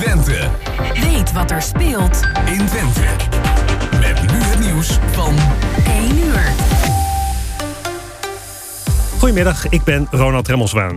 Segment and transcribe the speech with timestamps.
[0.00, 0.48] Twente.
[0.94, 3.00] Weet wat er speelt in Twente.
[4.00, 5.34] Met nu het nieuws van
[5.86, 6.52] 1 uur.
[9.18, 10.96] Goedemiddag, ik ben Ronald Remmelswaan.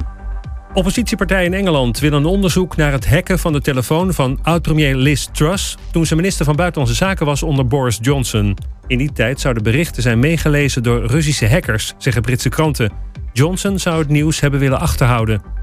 [0.73, 5.27] Oppositiepartijen in Engeland willen een onderzoek naar het hacken van de telefoon van oud-premier Liz
[5.31, 8.57] Truss toen ze minister van Buitenlandse Zaken was onder Boris Johnson.
[8.87, 12.91] In die tijd zouden berichten zijn meegelezen door Russische hackers, zeggen Britse kranten.
[13.33, 15.62] Johnson zou het nieuws hebben willen achterhouden.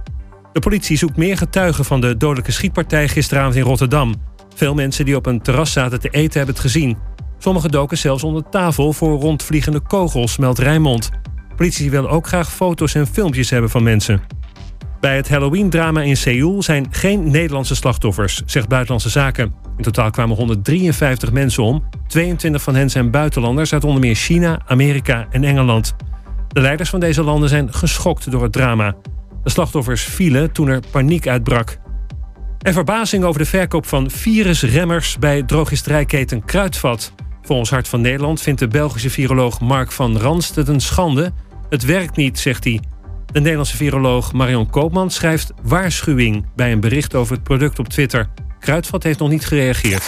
[0.53, 4.15] De politie zoekt meer getuigen van de dodelijke schietpartij gisteravond in Rotterdam.
[4.55, 6.99] Veel mensen die op een terras zaten te eten hebben het gezien.
[7.39, 11.11] Sommigen doken zelfs onder tafel voor rondvliegende kogels, meldt Rijnmond.
[11.57, 14.23] Politie wil ook graag foto's en filmpjes hebben van mensen.
[15.01, 19.55] Bij het Halloween-drama in Seoul zijn geen Nederlandse slachtoffers, zegt Buitenlandse Zaken.
[19.77, 21.85] In totaal kwamen 153 mensen om.
[22.07, 25.95] 22 van hen zijn buitenlanders uit onder meer China, Amerika en Engeland.
[26.49, 28.95] De leiders van deze landen zijn geschokt door het drama.
[29.43, 31.79] De slachtoffers vielen toen er paniek uitbrak.
[32.59, 37.13] En verbazing over de verkoop van virusremmers bij drogisterijketen Kruidvat.
[37.43, 41.33] Volgens Hart van Nederland vindt de Belgische viroloog Mark van Ranst het een schande.
[41.69, 42.81] Het werkt niet, zegt hij.
[43.33, 48.29] De Nederlandse viroloog Marion Koopman schrijft waarschuwing bij een bericht over het product op Twitter.
[48.59, 50.07] Kruidvat heeft nog niet gereageerd.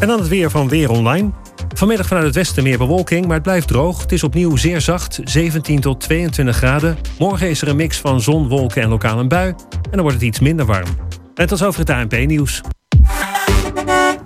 [0.00, 1.30] En dan het weer van Weer Online.
[1.78, 4.00] Vanmiddag vanuit het westen meer bewolking, maar het blijft droog.
[4.00, 6.98] Het is opnieuw zeer zacht, 17 tot 22 graden.
[7.18, 9.48] Morgen is er een mix van zon, wolken en lokaal een bui.
[9.70, 10.88] En dan wordt het iets minder warm.
[11.34, 12.60] En tot over het ANP-nieuws.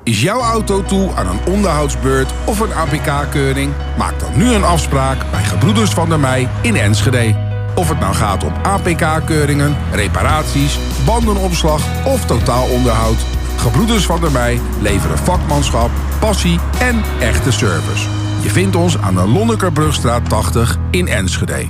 [0.05, 3.73] Is jouw auto toe aan een onderhoudsbeurt of een APK-keuring?
[3.99, 7.37] Maak dan nu een afspraak bij Gebroeders van der Mei in Enschede.
[7.75, 13.42] Of het nou gaat om APK-keuringen, reparaties, bandenopslag of totaalonderhoud.
[13.63, 18.09] Gebroeders van der Mei leveren vakmanschap, passie en echte service.
[18.43, 21.69] Je vindt ons aan de Lonnekerbrugstraat 80 in Enschede.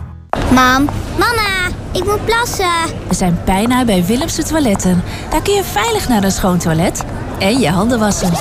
[0.52, 2.66] Mam, mama, ik moet plassen.
[3.08, 5.02] We zijn bijna bij Willemse Toiletten.
[5.30, 7.04] Daar kun je veilig naar een schoon toilet
[7.38, 8.32] en je handen wassen.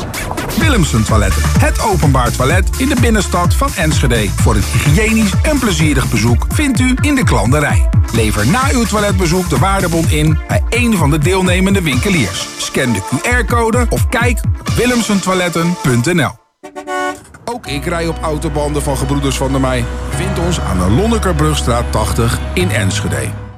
[0.60, 4.30] Willemsen Toiletten, het openbaar toilet in de binnenstad van Enschede.
[4.30, 7.90] Voor een hygiënisch en plezierig bezoek vindt u in de klanderij.
[8.14, 12.48] Lever na uw toiletbezoek de waardebon in bij een van de deelnemende winkeliers.
[12.58, 16.32] Scan de QR-code of kijk op willemsentoiletten.nl.
[17.46, 19.86] Ook ik rij op autobanden van Gebroeders van der Mei.
[20.10, 23.51] Vind ons aan de Lonnekerbrugstraat 80 in Enschede.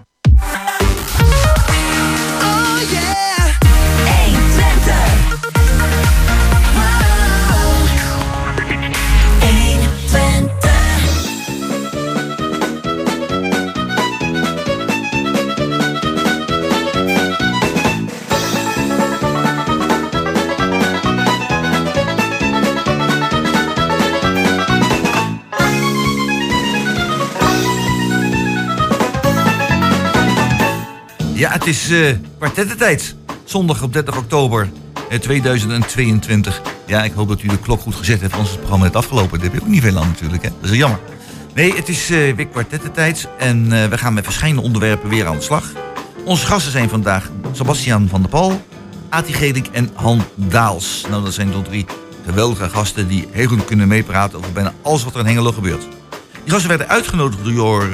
[31.44, 33.16] Ja, het is uh, kwartettentijd.
[33.44, 34.70] Zondag op 30 oktober
[35.20, 36.62] 2022.
[36.86, 39.32] Ja, ik hoop dat u de klok goed gezet heeft, anders is programma net afgelopen.
[39.32, 40.50] Dat heb je ook niet veel aan natuurlijk, hè?
[40.62, 41.00] Dat is jammer.
[41.54, 45.42] Nee, het is uh, weer kwartettentijd en we gaan met verschillende onderwerpen weer aan de
[45.42, 45.72] slag.
[46.26, 48.62] Onze gasten zijn vandaag Sebastian van der Pal,
[49.10, 51.06] Ati Gedink en Han Daals.
[51.10, 51.86] Nou, dat zijn de drie
[52.26, 55.88] geweldige gasten die heel goed kunnen meepraten over bijna alles wat er in Hengelo gebeurt.
[56.44, 57.90] Die gasten werden uitgenodigd door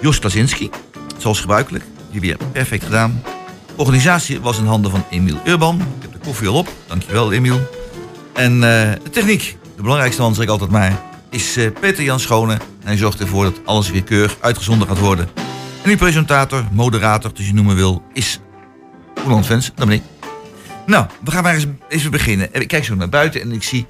[0.00, 0.70] Jos Klasinski,
[1.18, 1.84] zoals gebruikelijk
[2.20, 3.22] die weer perfect gedaan.
[3.66, 5.80] De organisatie was in handen van Emiel Urban.
[5.80, 6.68] Ik heb de koffie al op.
[6.86, 7.60] Dankjewel, Emiel.
[8.34, 12.20] En uh, de techniek, de belangrijkste man zeg ik altijd maar, is uh, Peter Jan
[12.20, 12.52] Schone.
[12.52, 15.28] En hij zorgt ervoor dat alles weer keurig uitgezonden gaat worden.
[15.82, 18.40] En die presentator, moderator, dus je noemen wil, is
[19.24, 19.70] Roland Vens.
[19.74, 20.02] Dat ben ik.
[20.86, 22.48] Nou, we gaan maar eens even beginnen.
[22.52, 23.86] Ik kijk zo naar buiten en ik zie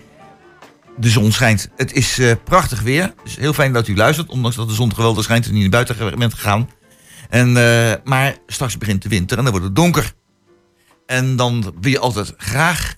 [0.96, 1.68] de zon schijnt.
[1.76, 3.14] Het is prachtig weer.
[3.24, 4.28] Dus heel fijn dat u luistert.
[4.28, 6.68] Ondanks dat de zon geweldig schijnt en niet naar buiten bent gegaan.
[7.28, 10.12] En, uh, maar straks begint de winter en dan wordt het donker.
[11.06, 12.94] En dan wil je altijd graag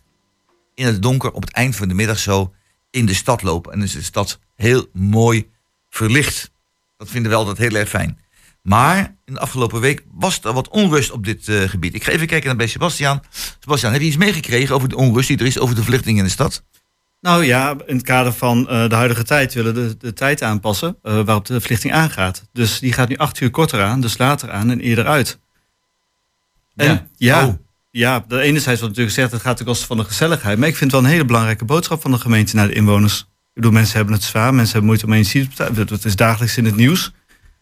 [0.74, 2.54] in het donker op het eind van de middag zo
[2.90, 3.72] in de stad lopen.
[3.72, 5.48] En dan is de stad heel mooi
[5.88, 6.50] verlicht.
[6.96, 8.18] Dat vinden we altijd heel erg fijn.
[8.62, 11.94] Maar in de afgelopen week was er wat onrust op dit uh, gebied.
[11.94, 13.22] Ik ga even kijken naar bij Sebastian.
[13.58, 16.24] Sebastian, heb je iets meegekregen over de onrust die er is over de verlichting in
[16.24, 16.62] de stad?
[17.20, 20.42] Nou ja, in het kader van uh, de huidige tijd willen we de, de tijd
[20.42, 22.48] aanpassen uh, waarop de verlichting aangaat.
[22.52, 25.38] Dus die gaat nu acht uur korter aan, dus later aan en eerder uit.
[26.76, 27.54] En ja, ja, oh.
[27.90, 30.58] ja de enerzijds wordt natuurlijk gezegd, het gaat ten koste van de gezelligheid.
[30.58, 33.20] Maar ik vind het wel een hele belangrijke boodschap van de gemeente naar de inwoners.
[33.20, 35.88] Ik bedoel, mensen hebben het zwaar, mensen hebben moeite om energie te betalen.
[35.88, 37.12] Het is dagelijks in het nieuws.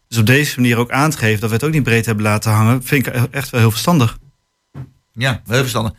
[0.09, 2.25] Dus op deze manier ook aan te geven dat we het ook niet breed hebben
[2.25, 4.19] laten hangen, vind ik echt wel heel verstandig.
[5.13, 5.93] Ja, heel verstandig.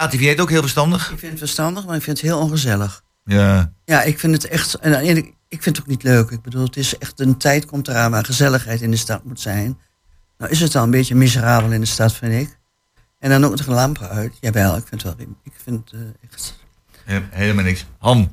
[0.00, 1.10] ATV heet ook heel verstandig?
[1.10, 3.02] Ik vind het verstandig, maar ik vind het heel ongezellig.
[3.24, 3.72] Ja.
[3.84, 4.74] Ja, ik vind het echt.
[4.74, 6.30] En ik, ik vind het ook niet leuk.
[6.30, 9.40] Ik bedoel, het is echt een tijd komt eraan waar gezelligheid in de stad moet
[9.40, 9.78] zijn.
[10.38, 12.58] Nou is het al een beetje miserabel in de stad, vind ik.
[13.18, 14.32] En dan ook nog de lampen uit.
[14.40, 15.26] Jawel, ik vind het wel...
[15.42, 16.00] Ik vind eh,
[16.30, 16.58] echt...
[17.04, 17.86] He- Helemaal niks.
[17.98, 18.32] Han,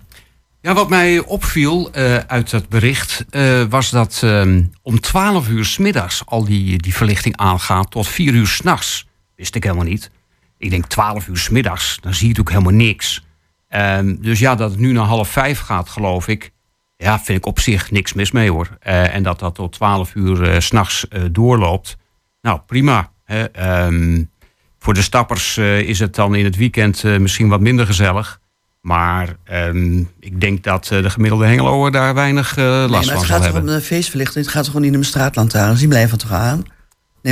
[0.61, 5.65] Ja, wat mij opviel eh, uit dat bericht eh, was dat ehm, om 12 uur
[5.65, 9.07] 's middags al die, die verlichting aangaat tot 4 uur s'nachts.
[9.35, 10.09] Wist ik helemaal niet.
[10.57, 13.25] Ik denk 12 uur 's middags, dan zie je natuurlijk helemaal niks.
[13.67, 16.51] Ehm, dus ja, dat het nu naar half vijf gaat, geloof ik.
[16.97, 18.77] Ja, vind ik op zich niks mis mee hoor.
[18.79, 21.97] Eh, en dat dat tot 12 uur 's s'nachts eh, doorloopt.
[22.41, 23.11] Nou, prima.
[23.23, 23.43] Hè.
[23.43, 24.23] Ehm,
[24.79, 28.39] voor de stappers is het dan in het weekend misschien wat minder gezellig.
[28.81, 33.07] Maar ehm, ik denk dat de gemiddelde Hengeloer daar weinig Nee, last maar van het
[33.07, 33.61] zal gaat toch hebben.
[33.61, 34.45] om de feestverlichting.
[34.45, 35.79] Het gaat toch gewoon niet om de straatlantaarns.
[35.79, 36.65] Die blijven toch aan?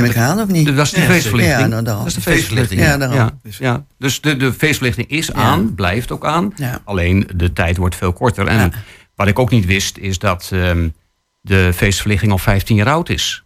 [0.00, 0.66] Neem ik aan, of niet?
[0.76, 1.58] Dat is die Ja, feestverlichting.
[1.60, 2.96] Ja, nou, dat is de feestverlichting, ja.
[2.96, 3.16] daarom.
[3.18, 3.84] Ja, ja.
[3.98, 6.52] Dus de, de feestverlichting is aan, blijft ook aan.
[6.56, 6.80] Ja.
[6.84, 8.46] Alleen de tijd wordt veel korter.
[8.46, 8.70] En Ja.
[9.14, 10.88] wat ik ook niet wist, is dat ehm,
[11.40, 13.44] de feestverlichting al 15 jaar oud is.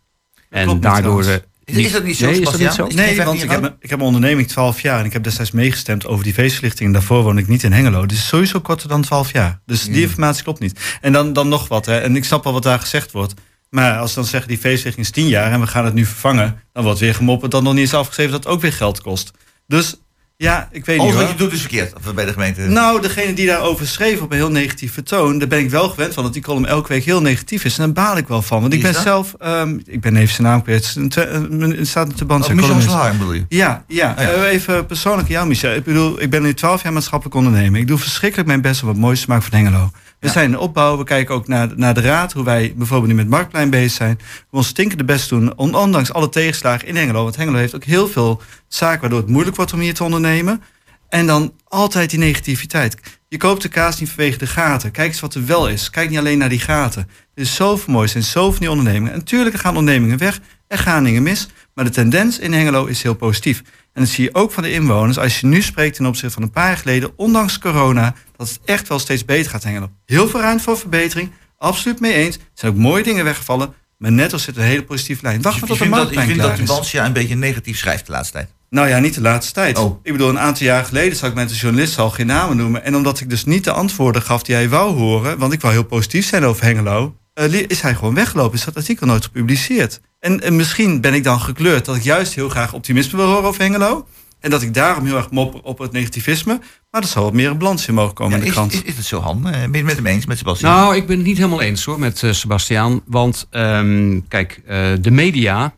[0.51, 1.25] En klopt daardoor.
[1.25, 2.87] eh, Is- is dat niet zo, Nee, is dat niet zo?
[2.87, 5.51] Nee, want 15 ik heb, ik heb een onderneming 12 jaar en ik heb destijds
[5.51, 6.87] meegestemd over die feestverlichting.
[6.87, 8.07] En daarvoor woon ik niet in Hengelo.
[8.07, 9.61] Dus sowieso korter dan 12 jaar.
[9.67, 10.81] Dus die informatie klopt niet.
[11.01, 11.87] En dan, dan nog wat.
[11.87, 11.99] Hè.
[11.99, 13.35] En ik snap wel wat daar gezegd wordt.
[13.71, 16.05] Maar als ze dan zeggen die feestverlichting is 10 jaar en we gaan het nu
[16.05, 19.01] vervangen, dan wordt weer gemopperd dat nog niet is afgeschreven dat het ook weer geld
[19.03, 19.31] kost.
[19.67, 19.95] Dus
[20.37, 21.23] ja, ik weet Alles niet.
[21.23, 22.61] wat je doet is verkeerd of bij de gemeente.
[22.61, 26.15] Nou, degene die daarover schreef op een heel negatieve toon, daar ben ik wel gewend
[26.15, 27.79] van dat die column elke week heel negatief is.
[27.79, 28.61] En daar baal ik wel van.
[28.61, 29.03] Want ik ben dat?
[29.03, 30.95] zelf, ehm, ik ben even zijn naam kwijt.
[30.95, 32.45] Het Het staat op de band.
[32.45, 32.81] oh, Michel.
[32.81, 33.45] Slaar bedoel je?
[33.49, 34.15] Ja, ja.
[34.19, 34.31] Oh ja.
[34.31, 35.75] Eh, even persoonlijk aan jou, Michel.
[35.75, 37.81] Ik bedoel, ik ben nu 12 jaar maatschappelijk ondernemer.
[37.81, 39.91] Ik doe verschrikkelijk mijn best om wat moois te maken van Hengelo.
[40.21, 40.97] We zijn in de opbouw.
[40.99, 42.33] We kijken ook naar, naar de raad.
[42.33, 44.19] Hoe wij bijvoorbeeld nu met Marktplein bezig zijn.
[44.51, 45.57] We ons stinkende best doen.
[45.57, 47.23] on- Ondanks alle tegenslagen in Hengelo.
[47.23, 50.63] Want Hengelo heeft ook heel veel zaken waardoor het moeilijk wordt om hier te ondernemen.
[51.09, 52.97] En dan altijd die negativiteit.
[53.29, 54.91] Je koopt de kaas niet vanwege de gaten.
[54.91, 55.91] Kijk eens wat er wel is.
[55.91, 57.03] Kijk niet alleen naar die gaten.
[57.35, 59.13] Er is zoveel moois en zoveel nieuwe ondernemingen.
[59.13, 60.41] En natuurlijk gaan ondernemingen weg.
[60.69, 61.49] Er gaan dingen mis.
[61.81, 63.63] Maar de tendens in Hengelo is heel positief.
[63.93, 65.19] En dat zie je ook van de inwoners.
[65.19, 68.61] Als je nu spreekt ten opzichte van een paar jaar geleden, ondanks corona, dat het
[68.65, 69.91] echt wel steeds beter gaat in Hengelo.
[70.07, 71.31] Heel veel ruimte voor verbetering.
[71.59, 72.37] Absoluut mee eens.
[72.37, 73.75] Er zijn ook mooie dingen weggevallen.
[73.99, 75.43] Maar net als zit een hele positieve lijn.
[75.43, 76.59] Wacht Dus maar tot de je marktplein vindt dat is.
[76.59, 78.49] Tubantia een beetje negatief schrijft de laatste tijd.
[78.71, 79.79] Nou ja, niet de laatste tijd.
[79.79, 80.01] Oh.
[80.03, 82.85] Ik bedoel, een aantal jaar geleden zou ik met de journalist al geen namen noemen.
[82.85, 85.75] En omdat ik dus niet de antwoorden gaf die hij wou horen, want ik wou
[85.75, 87.15] heel positief zijn over Hengelo,
[87.47, 88.59] eh, is hij gewoon weggelopen.
[88.59, 90.01] Is dat artikel nooit gepubliceerd.
[90.21, 93.45] En, en misschien ben ik dan gekleurd dat ik juist heel graag optimisme wil horen
[93.49, 94.07] over Hengelo.
[94.41, 96.61] En dat ik daarom heel erg mop op het negativisme.
[96.91, 98.73] Maar er zal wat meer een balans in mogen komen Ja, in de is, krant.
[98.73, 99.37] is, is het zo, Han?
[99.49, 100.73] Eh, Ben je het met hem eens, met Sebastian?
[100.75, 103.01] Nou, ik ben het niet helemaal eens hoor met eh, Sebastiaan.
[103.07, 105.75] Want ehm, kijk, eh, de media,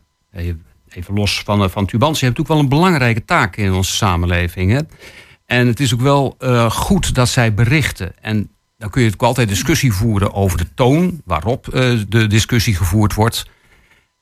[0.89, 4.71] even los van, van Tubantia, heeft natuurlijk wel een belangrijke taak in onze samenleving.
[4.71, 4.79] Hè?
[5.45, 8.13] En het is ook wel eh, goed dat zij berichten.
[8.21, 8.49] En
[8.83, 13.13] dan kun je natuurlijk altijd discussie voeren over de toon waarop eh, de discussie gevoerd
[13.13, 13.45] wordt.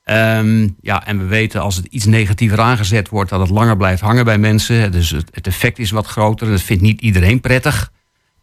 [0.04, 4.02] Ehm, ja, en we weten als het iets negatiever aangezet wordt, dat het langer blijft
[4.02, 4.92] hangen bij mensen.
[4.92, 6.50] Dus het, effect is wat groter.
[6.50, 7.92] Dat vindt niet iedereen prettig.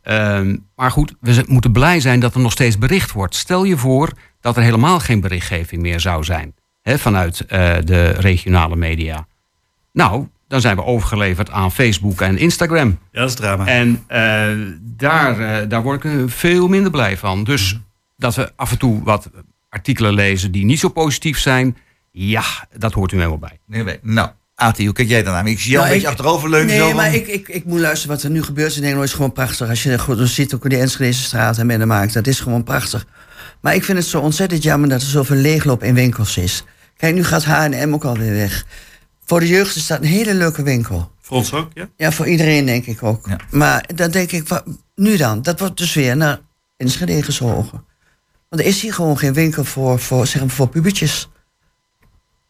[0.02, 3.36] Ehm, maar goed, we moeten blij zijn dat er nog steeds bericht wordt.
[3.36, 4.12] Stel je voor
[4.42, 9.28] dat er helemaal geen berichtgeving meer zou zijn vanuit eh, de regionale media.
[9.94, 13.00] Nou, dan zijn we overgeleverd aan Facebook en Instagram.
[13.12, 13.66] Ja, dat is drama.
[13.68, 14.48] En eh,
[14.82, 17.44] daar, eh, daar word ik eh, veel minder blij van.
[17.44, 17.80] Dus
[18.18, 19.30] dat we af en toe wat
[19.70, 21.78] artikelen lezen die niet zo positief zijn,
[22.12, 22.44] ja,
[22.78, 23.60] dat hoort u helemaal bij.
[23.66, 24.00] Nee, nee.
[24.02, 25.48] Nou, Ati, hoe kijk jij daarnaar?
[25.48, 26.68] Ik zie jou Nou, een beetje achteroverleunen.
[26.68, 29.08] Nee, zo van- maar ik, ik, ik moet luisteren wat er nu gebeurt in Nederland.
[29.08, 29.70] is gewoon prachtig.
[29.70, 32.14] Als je goed ziet ook hoe de Enschedeze straat en binnen maakt.
[32.14, 33.06] Dat is gewoon prachtig.
[33.62, 36.64] Maar ik vind het zo ontzettend jammer dat er zoveel leegloop in winkels is.
[36.98, 38.66] Kijk, nu gaat H&M ook alweer weg.
[39.30, 41.12] Voor de jeugd is dat een hele leuke winkel.
[41.22, 41.90] Voor ons ook, ja?
[41.98, 43.28] Ja, voor iedereen denk ik ook.
[43.28, 43.38] Ja.
[43.52, 44.64] Maar dan denk ik, wat,
[44.96, 45.42] nu dan?
[45.42, 46.40] Dat wordt dus weer naar
[46.78, 47.86] Enschede gezogen.
[48.50, 51.30] Want er is hier gewoon geen winkel voor, voor, zeg maar, voor pubertjes.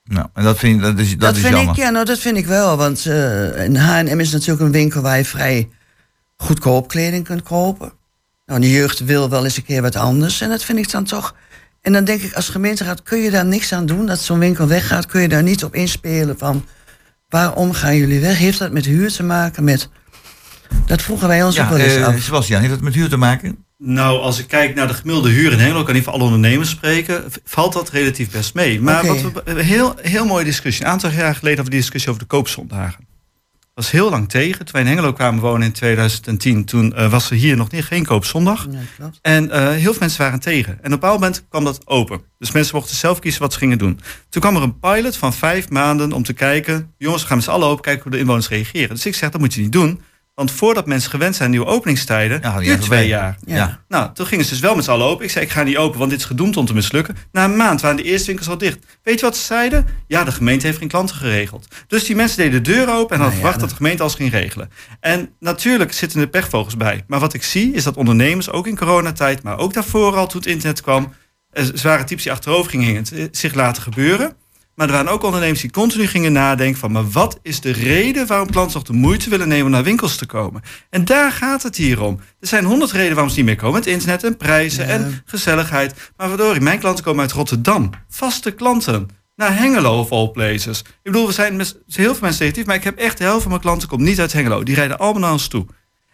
[0.03, 1.73] Nou, en dat vind, dat is, dat Dat, is vind jammer.
[1.73, 2.77] ik, ja, nou, dat vind ik wel.
[2.77, 5.69] Want eh, een H&M is natuurlijk een winkel waar je vrij
[6.37, 7.91] goedkoop kleding kunt kopen.
[8.45, 10.41] Nou, de jeugd wil wel eens een keer wat anders.
[10.41, 11.35] En dat vind ik dan toch...
[11.81, 14.05] En dan denk ik, als gemeenteraad kun je daar niks aan doen...
[14.05, 16.65] dat zo'n winkel weggaat, kun je daar niet op inspelen van...
[17.29, 18.37] waarom gaan jullie weg?
[18.37, 19.63] Heeft dat met huur te maken?
[19.63, 19.89] Met...
[20.85, 22.21] Dat vroegen wij ons ook Ja, wel eens af.
[22.21, 23.65] Sebastian, heeft dat met huur te maken?
[23.77, 26.69] Nou, als ik kijk naar de gemiddelde huur in Hengelo, kan ik voor alle ondernemers
[26.69, 28.81] spreken, valt dat relatief best mee.
[28.81, 30.85] Maar wat we, een heel, heel mooie discussie.
[30.85, 33.07] Een aantal jaar geleden hadden we die discussie over de koopzondagen.
[33.79, 34.65] Was heel lang tegen.
[34.65, 37.83] Toen wij in Hengelo kwamen wonen in 2010, toen eh, was er hier nog niet,
[37.83, 38.67] geen koopzondag.
[38.95, 39.19] Klopt.
[39.21, 40.71] En eh, heel veel mensen waren tegen.
[40.71, 42.21] En op een bepaald moment kwam dat open.
[42.39, 43.99] Dus mensen mochten zelf kiezen wat ze gingen doen.
[44.29, 46.93] Toen kwam er een pilot van vijf maanden om te kijken...
[46.97, 48.89] jongens, we gaan met z'n allen open kijken hoe de inwoners reageren.
[48.89, 50.01] Dus ik zeg, dat moet je niet doen.
[50.39, 53.37] Want voordat mensen gewend zijn aan nieuwe openingstijden, Ja, twee jaar.
[53.45, 53.79] Ja.
[53.87, 55.25] Nou, toen gingen ze dus wel met z'n allen open.
[55.25, 57.15] Ik zei, ik ga niet open, want dit is gedoemd om te mislukken.
[57.31, 58.77] Na een maand waren de eerste winkels al dicht.
[59.03, 59.87] Weet je wat ze zeiden?
[60.07, 61.67] Ja, de gemeente heeft geen klanten geregeld.
[61.87, 64.15] Dus die mensen deden de deur open en hadden Nou verwacht dat- de gemeente alles
[64.15, 64.69] ging regelen.
[64.99, 67.03] En natuurlijk zitten er pechvogels bij.
[67.07, 70.39] Maar wat ik zie, is dat ondernemers, ook in coronatijd, maar ook daarvoor al toen
[70.41, 71.13] het internet kwam,
[71.51, 74.33] eh, zware types die achterover gingen, het eh, zich laten gebeuren.
[74.79, 76.91] Maar er waren ook ondernemers die continu gingen nadenken van...
[76.91, 80.15] maar wat is de reden waarom klanten nog de moeite willen nemen om naar winkels
[80.15, 80.61] te komen?
[80.89, 82.19] En daar gaat het hier om.
[82.39, 83.79] Er zijn honderd redenen waarom ze niet meer komen.
[83.79, 84.93] Het internet en prijzen Ja.
[84.93, 86.11] en gezelligheid.
[86.17, 87.89] Maar waardoor mijn klanten komen uit Rotterdam.
[88.09, 89.09] Vaste klanten.
[89.35, 90.79] Naar Hengelo of all places.
[90.79, 92.65] Ik bedoel, we zijn met heel veel mensen negatief...
[92.65, 94.63] maar ik heb echt de helft van mijn klanten komt niet uit Hengelo.
[94.63, 95.65] Die rijden allemaal naar ons toe.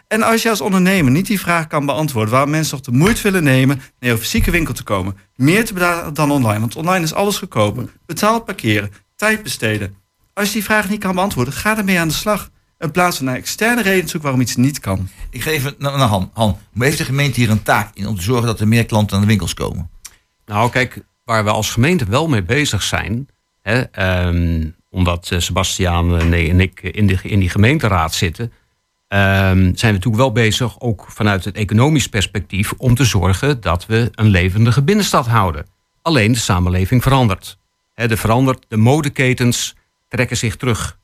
[0.08, 2.32] En als je als ondernemer niet die vraag kan beantwoorden...
[2.32, 5.18] waarom mensen toch de moeite willen nemen naar je fysieke winkel te komen...
[5.36, 7.90] meer te betalen dan online, want online is alles goedkoper.
[8.06, 9.96] Betaald parkeren, tijd besteden.
[10.34, 12.50] Als je die vraag niet kan beantwoorden, ga ermee aan de slag.
[12.80, 15.10] In plaats van naar externe redenen zoeken waarom iets niet kan.
[15.30, 16.30] Ik geef het naar, Han.
[16.34, 18.86] Han, maar heeft de gemeente hier een taak in om te zorgen dat er meer
[18.86, 19.90] klanten aan de winkels komen?
[20.46, 23.28] Nou, kijk, waar we als gemeente wel mee bezig zijn.
[23.62, 28.52] Hè, ehm, omdat eh, Sebastiaan en nee, en ik in, de, in die gemeenteraad zitten.
[29.08, 32.74] Ehm, zijn we natuurlijk wel bezig, ook vanuit het economisch perspectief.
[32.78, 35.66] om te zorgen dat we een levendige binnenstad houden.
[36.02, 37.58] Alleen de samenleving verandert.
[37.94, 39.76] Hè, de, verandert de modeketens
[40.08, 40.98] trekken zich terug.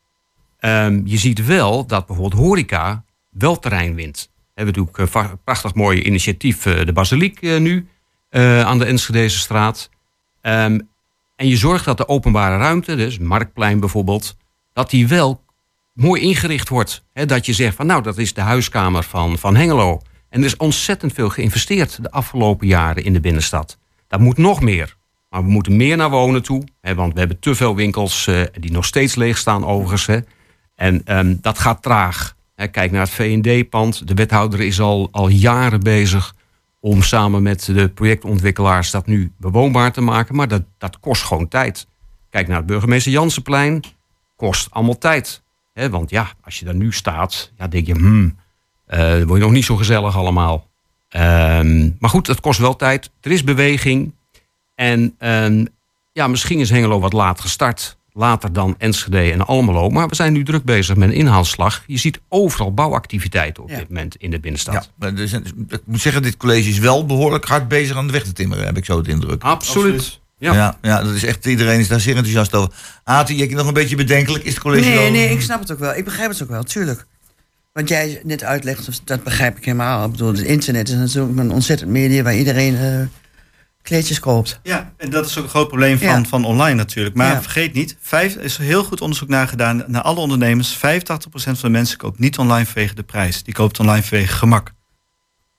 [0.59, 4.29] Ehm, je ziet wel dat bijvoorbeeld horeca wel terrein wint.
[4.35, 7.87] We hebben natuurlijk een va- prachtig mooi initiatief, eh, de Basiliek eh, nu,
[8.29, 9.89] eh, aan de Enschedeze straat.
[10.41, 10.79] Ehm,
[11.35, 14.37] en je zorgt dat de openbare ruimte, dus Marktplein bijvoorbeeld,
[14.73, 15.43] dat die wel
[15.93, 17.03] mooi ingericht wordt.
[17.13, 20.01] Hè, dat je zegt van nou, dat is de huiskamer van, van Hengelo.
[20.29, 23.77] En er is ontzettend veel geïnvesteerd de afgelopen jaren in de binnenstad.
[24.07, 24.97] Dat moet nog meer.
[25.29, 26.63] Maar we moeten meer naar wonen toe.
[26.81, 30.05] Hè, want we hebben te veel winkels eh, die nog steeds leeg staan overigens.
[30.05, 30.19] Hè.
[30.75, 32.35] En ehm, dat gaat traag.
[32.55, 34.07] Hè, kijk naar het V&D-pand.
[34.07, 36.35] De wethouder is al, al jaren bezig
[36.79, 40.35] om samen met de projectontwikkelaars dat nu bewoonbaar te maken.
[40.35, 41.87] Maar dat, dat kost gewoon tijd.
[42.29, 43.83] Kijk naar het burgemeester Jansenplein.
[44.35, 45.40] Kost allemaal tijd.
[45.73, 48.35] Hè, want ja, als je daar nu staat, ja, denk je, hmm,
[48.85, 50.69] eh, dan word je nog niet zo gezellig allemaal.
[51.09, 53.09] Ehm, maar goed, het kost wel tijd.
[53.21, 54.13] Er is beweging.
[54.75, 55.65] En ehm,
[56.11, 57.97] ja, misschien is Hengelo wat laat gestart.
[58.13, 59.89] Later dan Enschede en Almelo.
[59.89, 61.83] Maar we zijn nu druk bezig met een inhaalslag.
[61.87, 63.77] Je ziet overal bouwactiviteiten op Ja.
[63.77, 64.73] dit moment in de binnenstad.
[64.73, 68.05] Ja, maar er zijn, ik moet zeggen, dit college is wel behoorlijk hard bezig aan
[68.07, 69.43] de weg te timmeren, heb ik zo het indruk.
[69.43, 70.20] Absoluut.
[70.41, 70.53] Ja.
[70.53, 70.77] Ja.
[70.81, 72.73] Ja, dat is echt, iedereen is daar zeer enthousiast over.
[73.03, 74.43] Ati, je nog een beetje bedenkelijk.
[74.43, 75.95] Is het college Nee, nee, ik snap het ook wel.
[75.95, 77.05] Ik begrijp het ook wel, tuurlijk.
[77.73, 80.05] Want jij net uitlegt, dat begrijp ik helemaal.
[80.05, 82.99] Ik bedoel, het internet is natuurlijk een ontzettend media waar iedereen eh,
[83.81, 84.59] kleedjes koopt.
[84.63, 86.23] Ja, en dat is ook een groot probleem van, Ja.
[86.23, 87.15] van online natuurlijk.
[87.15, 87.41] Maar Ja.
[87.41, 90.75] vergeet niet, vijf, er is heel goed onderzoek naar gedaan naar alle ondernemers.
[90.75, 93.43] 85% van de mensen koopt niet online vanwege de prijs.
[93.43, 94.71] Die koopt online vanwege gemak.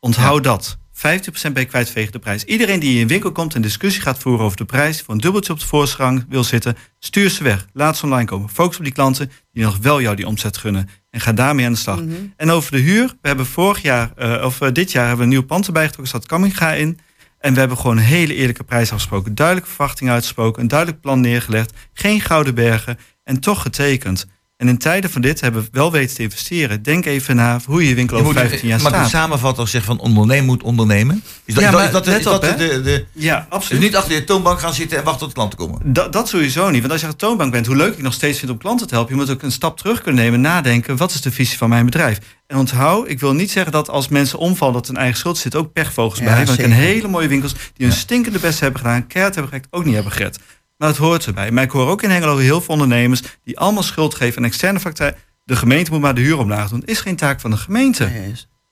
[0.01, 0.79] Onthoud dat.
[1.07, 2.45] 50% ben je kwijt vanwege de prijs.
[2.45, 5.21] Iedereen die in een winkel komt en discussie gaat voeren over de prijs, voor een
[5.21, 7.67] dubbeltje op de voorschang wil zitten, stuur ze weg.
[7.73, 8.49] Laat ze online komen.
[8.49, 10.89] Focus op die klanten die nog wel jou die omzet gunnen.
[11.11, 12.01] En ga daarmee aan de slag.
[12.37, 15.33] En over de huur, we hebben vorig jaar, eh, of eh, dit jaar hebben we
[15.33, 16.99] een nieuw pand erbij getrokken, staat Kamminga in.
[17.39, 19.35] En we hebben gewoon een hele eerlijke prijs afgesproken.
[19.35, 20.63] Duidelijke verwachtingen uitgesproken.
[20.63, 21.73] Een duidelijk plan neergelegd.
[21.93, 22.99] Geen gouden bergen.
[23.25, 24.27] En toch getekend.
[24.63, 26.83] En in tijden van dit hebben we wel weten te investeren.
[26.83, 29.11] Denk even na hoe je je winkel over moet, 15 jaar maar de staat.
[29.11, 31.23] samenvatter zegt van ondernemen moet ondernemen.
[31.45, 33.47] Is dat, Ja, is dat, maar is dat, de- is dat de, de, Ja, dus
[33.49, 33.83] absoluut.
[33.83, 35.93] niet achter je toonbank gaan zitten en wachten tot klanten komen.
[35.93, 36.81] Dat, dat sowieso niet.
[36.81, 38.87] Want als je aan de toonbank bent, hoe leuk ik nog steeds vind om klanten
[38.87, 41.59] te helpen, je moet ook een stap terug kunnen nemen, nadenken, wat is de visie
[41.59, 42.19] van mijn bedrijf?
[42.47, 45.55] En onthoud, ik wil niet zeggen dat als mensen omvallen, dat een eigen schuld zit,
[45.55, 46.37] ook pechvogels Ja, bij.
[46.47, 49.75] Want ik ken hele mooie winkels die hun stinkende best hebben gedaan, keihard hebben gewerkt,
[49.75, 50.39] ook niet hebben gered.
[50.83, 51.51] Maar dat hoort erbij.
[51.51, 54.81] Maar ik hoor ook in Hengelo heel veel ondernemers die allemaal schuld geven aan externe
[54.81, 55.15] factuur.
[55.45, 56.83] De gemeente moet maar de huur omlaag doen.
[56.85, 58.11] Is geen taak van de gemeente.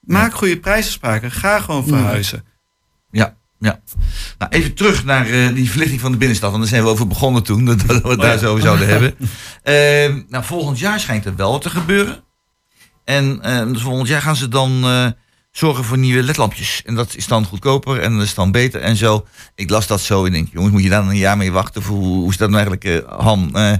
[0.01, 1.31] Maak goede prijsafspraken.
[1.31, 2.45] Ga gewoon verhuizen.
[3.11, 3.81] Ja, ja.
[4.39, 6.51] Nou, even terug naar eh, die verlichting van de binnenstad.
[6.51, 8.39] Want daar zijn we over begonnen toen, dat we het daar ja.
[8.39, 9.15] zo zouden hebben.
[9.63, 12.25] Ehm, nou, volgend jaar schijnt er wel wat te gebeuren.
[13.05, 15.07] En ehm, dus volgend jaar gaan ze dan eh,
[15.51, 16.83] zorgen voor nieuwe ledlampjes.
[16.85, 19.27] En dat is dan goedkoper en dat is dan beter en zo.
[19.55, 21.81] Ik las dat zo en denk, jongens, moet je daar dan een jaar mee wachten?
[21.81, 23.51] Of hoe, hoe is dat nou eigenlijk, eh, Han?
[23.57, 23.73] Eh,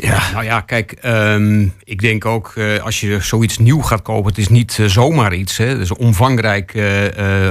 [0.00, 0.30] ja.
[0.32, 4.38] Nou ja, kijk, ehm, ik denk ook eh, als je zoiets nieuw gaat kopen, het
[4.38, 5.56] is niet zomaar iets.
[5.56, 5.66] Hè.
[5.66, 6.70] Het is omvangrijk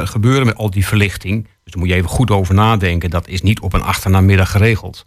[0.04, 1.44] gebeuren met al die verlichting.
[1.44, 3.10] Dus daar moet je even goed over nadenken.
[3.10, 5.06] Dat is niet op een achternamiddag geregeld.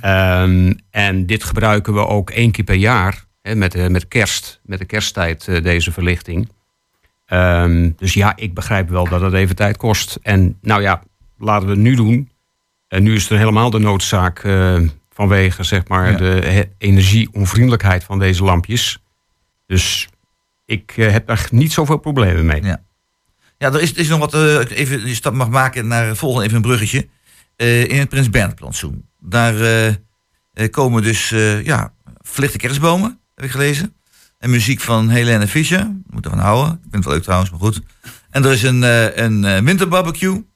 [0.00, 3.26] Ehm, en dit gebruiken we ook één keer per jaar.
[3.42, 6.48] Hè, met, met kerst, met de kersttijd, deze verlichting.
[7.28, 10.18] Ehm, dus ja, ik begrijp wel dat het even tijd kost.
[10.22, 11.02] En nou ja,
[11.38, 12.30] laten we het nu doen.
[12.88, 14.80] En nu is er helemaal de noodzaak eh,
[15.12, 16.16] vanwege zeg maar, Ja.
[16.16, 18.98] de he- energieonvriendelijkheid van deze lampjes.
[19.66, 20.08] Dus
[20.64, 22.62] ik eh, heb daar niet zoveel problemen mee.
[22.62, 22.82] Ja.
[23.58, 24.34] Ja, er is, is nog wat.
[24.34, 27.08] ik even die stap mag maken naar volgende, even een bruggetje.
[27.56, 29.04] Eh, in het Prins Bernhard plantsoen.
[29.20, 29.54] Daar
[30.70, 31.28] komen dus
[31.64, 33.94] ja, verlichte kerstbomen, heb ik gelezen.
[34.38, 35.96] En muziek van Helene Fischer.
[36.10, 36.72] Moet ervan houden.
[36.72, 37.80] Ik vind het wel leuk trouwens, maar goed.
[38.30, 40.46] En er is een, eh, een eh, winterbarbecue.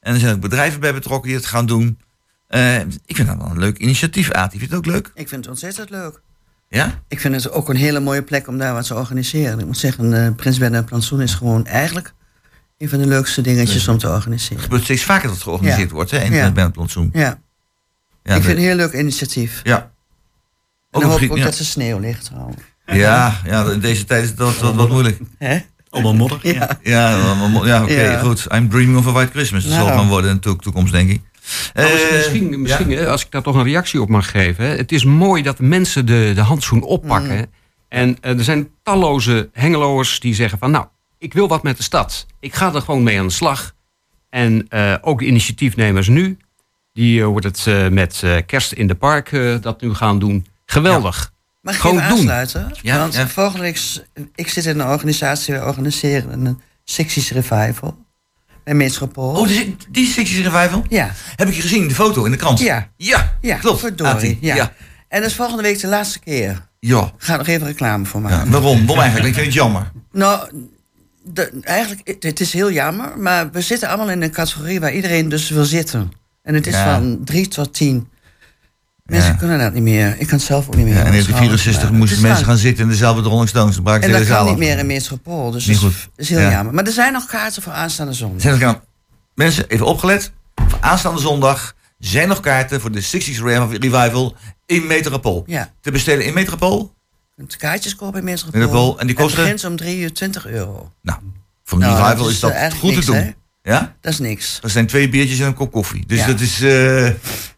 [0.00, 1.98] En er zijn ook bedrijven bij betrokken die het gaan doen.
[2.46, 4.50] Eh, ik vind dat wel een leuk initiatief, Aad.
[4.50, 5.10] Die vindt het ook leuk?
[5.14, 6.20] Ik vind het ontzettend leuk.
[6.68, 7.02] Ja?
[7.08, 9.58] Ik vind het ook een hele mooie plek om daar wat te organiseren.
[9.58, 12.12] Ik moet zeggen, Prins Bernhard Plantsoen is gewoon eigenlijk
[12.78, 14.54] een van de leukste dingetjes om te organiseren.
[14.56, 15.94] Het gebeurt steeds vaker dat het georganiseerd Ja.
[15.94, 16.44] wordt hè, in Ja.
[16.44, 17.10] Bernhard plantsoen.
[17.12, 19.60] Ja, Ja, ik vind het een heel leuk initiatief.
[19.64, 19.90] Ja.
[20.90, 22.60] En dan hoop ik ook dat er sneeuw ligt trouwens.
[22.92, 25.18] Ja, ja, in deze tijd is dat wat, wat moeilijk.
[25.38, 25.58] Hè?
[25.90, 26.38] Allemaal modder.
[26.42, 26.78] Ja.
[26.82, 27.08] Ja,
[27.64, 28.18] ja oké, Ja.
[28.18, 28.46] goed.
[28.54, 29.62] I'm dreaming of a white Christmas.
[29.64, 29.98] Dat zal Nou.
[29.98, 31.20] gaan worden in de to- toekomst, denk ik.
[31.74, 33.04] Nou, Eh, misschien, misschien ja.
[33.04, 34.64] als ik daar toch een reactie op mag geven.
[34.76, 37.36] Het is mooi dat mensen de, de handschoen oppakken.
[37.36, 37.46] Mm.
[37.88, 40.70] En eh, er zijn talloze hengeloers die zeggen van...
[40.70, 40.86] nou,
[41.18, 42.26] ik wil wat met de stad.
[42.40, 43.72] Ik ga er gewoon mee aan de slag.
[44.30, 46.36] En eh, ook de initiatiefnemers nu...
[46.92, 50.46] die wordt het eh, met eh, kerst in de park eh, dat nu gaan doen.
[50.66, 51.32] Geweldig.
[51.60, 52.04] Mag ik Gewoon doen.
[52.04, 52.72] aansluiten?
[52.82, 53.28] Ja, Want ja.
[53.28, 53.80] volgende week,
[54.34, 57.98] ik zit in een organisatie, we organiseren een 60s revival.
[58.64, 59.34] Bij Metropool.
[59.34, 60.84] Oh, die, die 60s Revival?
[60.88, 62.58] Ja, Heb ik je gezien, de foto in de krant?
[62.58, 62.88] Ja.
[62.96, 63.80] Ja, ja klopt.
[63.80, 64.38] verdorie.
[64.40, 64.54] Ja.
[64.54, 64.72] ja.
[65.08, 66.68] En dat is volgende week de laatste keer.
[66.80, 67.12] Ja.
[67.16, 68.50] Ga nog even reclame voor Ja, maken.
[68.50, 68.78] Waarom?
[68.78, 69.28] Waarom eigenlijk?
[69.28, 69.90] Ik vind het jammer.
[70.12, 70.50] Nou,
[71.22, 74.92] de- eigenlijk, het, het is heel jammer, maar we zitten allemaal in een categorie waar
[74.92, 76.12] iedereen dus wil zitten.
[76.42, 78.08] En het is van drie tot tien.
[79.10, 79.36] Mensen Ja.
[79.38, 80.14] kunnen dat niet meer.
[80.18, 80.94] Ik kan het zelf ook niet meer.
[80.94, 83.30] Ja, in als vrouw, 1964 maar moesten mensen gaan zitten in de zaal met de
[83.30, 83.76] Rolling Stones.
[83.76, 84.58] En dat zaal kan niet af.
[84.58, 85.50] meer in Metropool.
[85.50, 86.50] Dus Niet dat is, heel Ja.
[86.50, 86.74] jammer.
[86.74, 88.40] Maar er zijn nog kaarten voor aanstaande zondag.
[88.40, 88.80] Zijn er gaan-
[89.34, 90.32] Mensen, even opgelet.
[90.68, 93.40] Voor aanstaande zondag zijn nog kaarten voor de 60s
[93.80, 94.36] Revival
[94.66, 95.44] in Metropool.
[95.46, 95.72] Ja.
[95.80, 96.94] Te bestellen in Metropool.
[97.36, 98.60] Kunt kaartjes kopen in Metropool.
[98.60, 98.98] Metropool.
[98.98, 99.38] En die kosten?
[99.44, 100.92] Het begint om 3 uur 20 euro.
[101.02, 101.18] Nou,
[101.64, 103.14] voor een Nou, revival dat is, dat goed te doen.
[103.16, 103.30] hè?
[103.62, 103.94] Ja?
[104.00, 104.58] Dat is niks.
[104.60, 106.06] Dat zijn twee biertjes en een kop koffie.
[106.06, 106.26] Dus Ja.
[106.26, 106.60] dat is...
[106.62, 107.08] eh,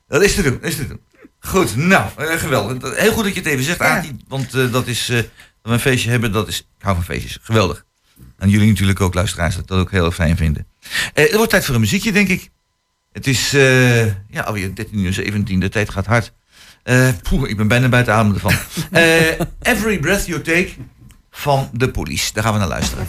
[0.08, 1.00] dat is te doen, is te doen.
[1.44, 2.96] Goed, nou, eh, geweldig.
[2.96, 4.02] Heel goed dat je het even zegt, Ja.
[4.28, 5.08] Want eh, dat is...
[5.08, 5.26] eh, dat
[5.62, 6.58] we een feestje hebben, dat is...
[6.58, 7.38] Ik hou van feestjes.
[7.42, 7.84] Geweldig.
[8.38, 10.66] En jullie natuurlijk ook, luisteraars, dat dat ook heel fijn vinden.
[11.14, 12.50] Eh het wordt tijd voor een muziekje, denk ik.
[13.12, 13.52] Het is...
[13.54, 15.60] eh, ja, alweer 13 uur 17.
[15.60, 16.32] De tijd gaat hard.
[16.82, 18.54] Eh, poeh, ik ben bijna buiten adem ervan.
[18.90, 20.70] Eh, Every Breath You Take
[21.30, 22.32] van de police.
[22.32, 23.06] Daar gaan we naar luisteren.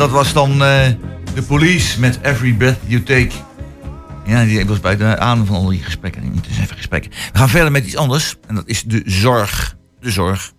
[0.00, 0.88] Dat was dan eh,
[1.34, 3.30] de police met Every Breath You Take.
[4.26, 6.32] Ja, die was bij de adem van al die gesprekken.
[6.36, 7.10] Het is even gesprekken.
[7.32, 8.36] We gaan verder met iets anders.
[8.46, 9.76] En dat is de zorg.
[10.00, 10.52] De zorg.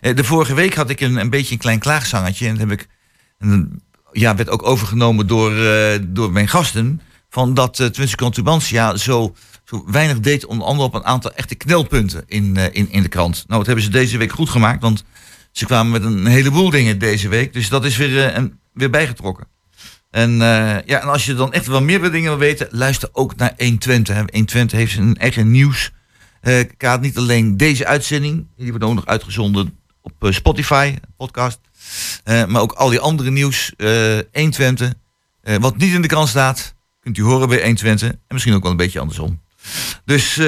[0.00, 2.46] Eh, De vorige week had ik een, een beetje een klein klaagzangetje.
[2.46, 2.88] En dat heb ik,
[3.38, 3.82] en,
[4.12, 7.00] ja, werd ook overgenomen door, eh, door mijn gasten.
[7.30, 9.34] Van dat uh, Twinse Contubantia zo,
[9.64, 10.46] zo weinig deed.
[10.46, 13.34] Onder andere op een aantal echte knelpunten in, in, in de krant.
[13.46, 14.82] Nou, dat hebben ze deze week goed gemaakt.
[14.82, 15.04] Want
[15.54, 17.52] ze kwamen met een heleboel dingen deze week.
[17.52, 19.46] Dus dat is weer, eh, weer bijgetrokken.
[20.10, 23.36] En, eh, ja, en als je dan echt wel meer dingen wil weten, luister ook
[23.36, 24.14] naar 120.
[24.14, 24.22] hè.
[24.32, 25.90] 120 heeft een eigen nieuws.
[26.76, 31.58] Kaart niet alleen deze uitzending, die wordt ook nog uitgezonden op eh, Spotify, podcast.
[32.24, 33.72] Maar ook al die andere nieuws.
[33.76, 34.92] eh 120.
[35.42, 38.08] eh, wat niet in de krant staat, kunt u horen bij 120.
[38.08, 39.40] En misschien ook wel een beetje andersom.
[40.04, 40.40] Dus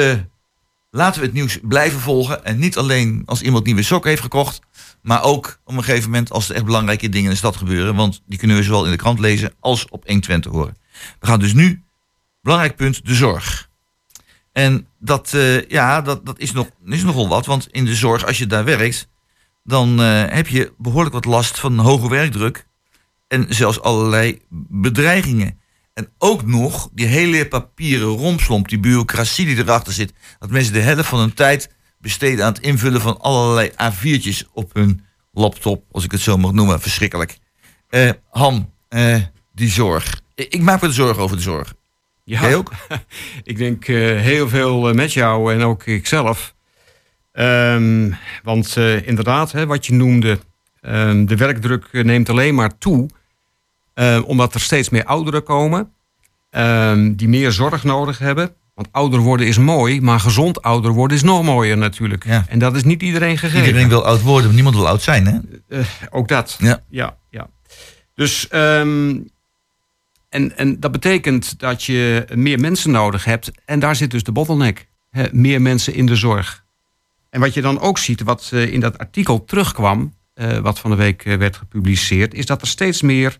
[0.90, 2.44] laten we het nieuws blijven volgen.
[2.44, 4.61] En niet alleen als iemand nieuwe sokken heeft gekocht.
[5.03, 7.94] Maar ook op een gegeven moment als er echt belangrijke dingen in de stad gebeuren.
[7.94, 10.77] Want die kunnen we zowel in de krant lezen als op 120 horen.
[11.20, 11.85] We gaan dus nu,
[12.42, 13.68] belangrijk punt, de zorg.
[14.53, 17.46] En dat, eh, ja, dat, dat is, nog, is nogal wat.
[17.46, 19.09] Want in de zorg, als je daar werkt,
[19.64, 22.66] dan eh, heb je behoorlijk wat last van hoge werkdruk.
[23.29, 25.61] En zelfs allerlei bedreigingen.
[25.97, 30.13] En ook nog die hele papieren rompslomp, die bureaucratie die erachter zit.
[30.39, 34.75] Dat mensen de helft van hun tijd besteden aan het invullen van allerlei A4'tjes op
[34.75, 36.81] hun laptop, als ik het zo mag noemen.
[36.81, 37.39] Verschrikkelijk.
[37.89, 39.21] Eh Han, eh,
[39.55, 40.21] die zorg.
[40.35, 41.75] Ik maak me de zorgen over de zorg.
[42.25, 42.73] Ja, Jij ook?
[43.43, 46.55] ik denk eh, heel veel met jou en ook ikzelf.
[47.33, 48.11] Ehm,
[48.43, 50.39] want inderdaad, hè, wat je noemde,
[50.81, 53.09] ehm, de werkdruk neemt alleen maar toe.
[53.97, 55.93] Eh, omdat er steeds meer ouderen komen
[56.51, 58.55] ehm, die meer zorg nodig hebben.
[58.75, 62.25] Want ouder worden is mooi, maar gezond ouder worden is nog mooier natuurlijk.
[62.25, 63.67] En dat is niet iedereen gegeven.
[63.67, 65.39] Iedereen wil oud worden, maar niemand wil oud zijn, hè?
[65.79, 66.57] Eh, ook dat.
[66.59, 66.83] Ja.
[66.89, 67.49] ja, ja.
[68.15, 69.19] Dus, ehm,
[70.29, 73.51] en, en dat betekent dat je meer mensen nodig hebt.
[73.65, 74.87] En daar zit dus de bottleneck.
[75.33, 76.65] Meer mensen in de zorg.
[77.31, 80.91] En wat je dan ook ziet, wat eh, in dat artikel terugkwam, eh, wat van
[80.91, 83.39] de week werd gepubliceerd, is dat er steeds meer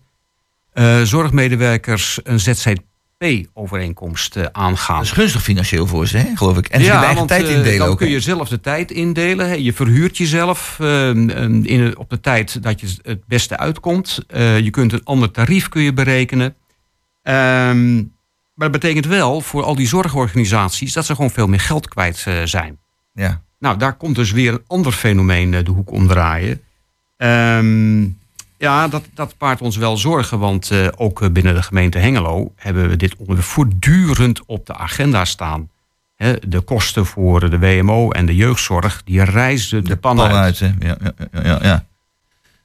[0.77, 4.95] eh, zorgmedewerkers een ZZP-overeenkomst eh, aangaan.
[4.95, 6.67] Dat is gunstig financieel voor ze, hè, geloof ik.
[6.67, 7.97] En ze kunnen eigen want, tijd eh, indelen dan ook.
[7.97, 9.47] kun je zelf de tijd indelen.
[9.47, 9.53] hè.
[9.53, 14.25] Je verhuurt jezelf eh, in, op de tijd dat je het beste uitkomt.
[14.35, 16.55] Je kunt een ander tarief kun je berekenen.
[17.23, 17.95] Ehm,
[18.53, 20.93] maar dat betekent wel voor al die zorgorganisaties...
[20.93, 22.77] dat ze gewoon veel meer geld kwijt zijn.
[23.13, 23.41] Ja.
[23.59, 26.61] Nou, daar komt dus weer een ander fenomeen de hoek omdraaien.
[27.17, 28.05] Ehm,
[28.57, 32.53] ja, dat, dat paart ons wel zorgen, want eh, ook eh, binnen de gemeente Hengelo
[32.55, 35.69] hebben we dit onderwerp voortdurend op de agenda staan.
[36.15, 40.35] Hè, de kosten voor de WMO en de jeugdzorg, die reizen de, pan, Pan uit.
[40.35, 40.87] uit, hè.
[40.87, 41.85] Ja, ja, ja, ja, ja.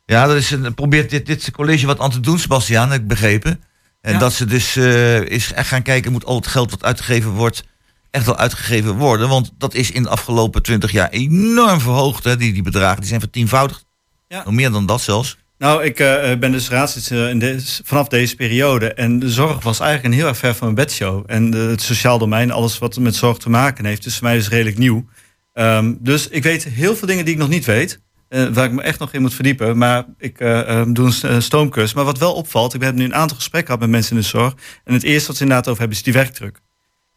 [0.05, 3.07] ja, dat is een, probeert dit, dit college wat aan te doen, Sebastiaan, heb ik
[3.07, 3.63] begrepen.
[4.01, 4.19] En Ja.
[4.19, 7.65] dat ze dus eh, is echt gaan kijken, moet al het geld wat uitgegeven wordt,
[8.11, 9.29] echt wel uitgegeven worden.
[9.29, 12.99] Want dat is in de afgelopen twintig jaar enorm verhoogd, hè, die, die bedragen.
[13.01, 13.87] Die zijn vertienvoudigd.
[14.29, 14.43] Ja.
[14.45, 15.39] Nog meer dan dat zelfs.
[15.63, 17.11] Nou, ik eh, ben dus raadslid
[17.43, 18.93] eh, vanaf deze periode.
[18.95, 21.25] En de zorg was eigenlijk een heel erg ver van mijn bedshow.
[21.27, 24.37] En eh, het sociaal domein, alles wat met zorg te maken heeft, is voor mij
[24.37, 25.05] dus redelijk nieuw.
[25.53, 28.01] Ehm, dus ik weet heel veel dingen die ik nog niet weet.
[28.29, 29.79] eh, waar ik me echt nog in moet verdiepen.
[29.79, 31.95] Maar ik eh, eh, doe een stoomcursus.
[31.95, 34.29] Maar wat wel opvalt, ik heb nu een aantal gesprekken gehad met mensen in de
[34.29, 34.55] zorg.
[34.85, 36.61] En het eerste wat ze inderdaad over hebben, is die werkdruk.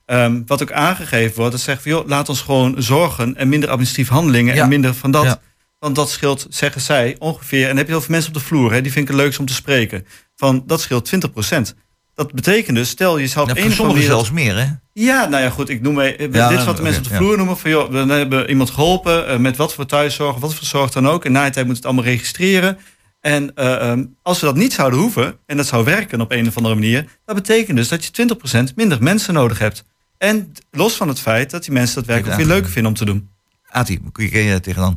[0.06, 3.70] Ehm, wat ook aangegeven wordt, dat zegt van joh, laat ons gewoon zorgen en minder
[3.70, 4.64] administratieve handelingen Ja.
[4.64, 5.24] en minder van dat.
[5.24, 5.40] Ja.
[5.80, 7.62] Want dat scheelt, zeggen zij, ongeveer.
[7.62, 9.24] En dan heb je heel veel mensen op de vloer, hè, die vind ik het
[9.24, 10.06] leukst om te spreken.
[10.36, 11.76] Van dat scheelt 20%.
[12.16, 14.66] Dat betekent dus, stel je zou op voor of andere sommigen zelfs meer, hè?
[14.94, 15.70] Ja, nou ja, goed.
[15.70, 17.20] Ik noem Ja, dit is wat de mensen op de ja.
[17.20, 17.58] vloer noemen.
[17.58, 21.08] Van, joh, we hebben iemand geholpen eh, met wat voor thuiszorg, wat voor zorg dan
[21.08, 21.26] ook.
[21.26, 22.78] En na die tijd moet het allemaal registreren.
[23.22, 26.48] En eh, ehm, als we dat niet zouden hoeven, en dat zou werken op een
[26.48, 29.84] of andere manier, dat betekent dus dat je 20% minder mensen nodig hebt.
[30.18, 32.98] En los van het feit dat die mensen dat werk ook weer leuker vinden om
[32.98, 33.30] te doen.
[33.70, 34.96] Ati, kun je tegenaan?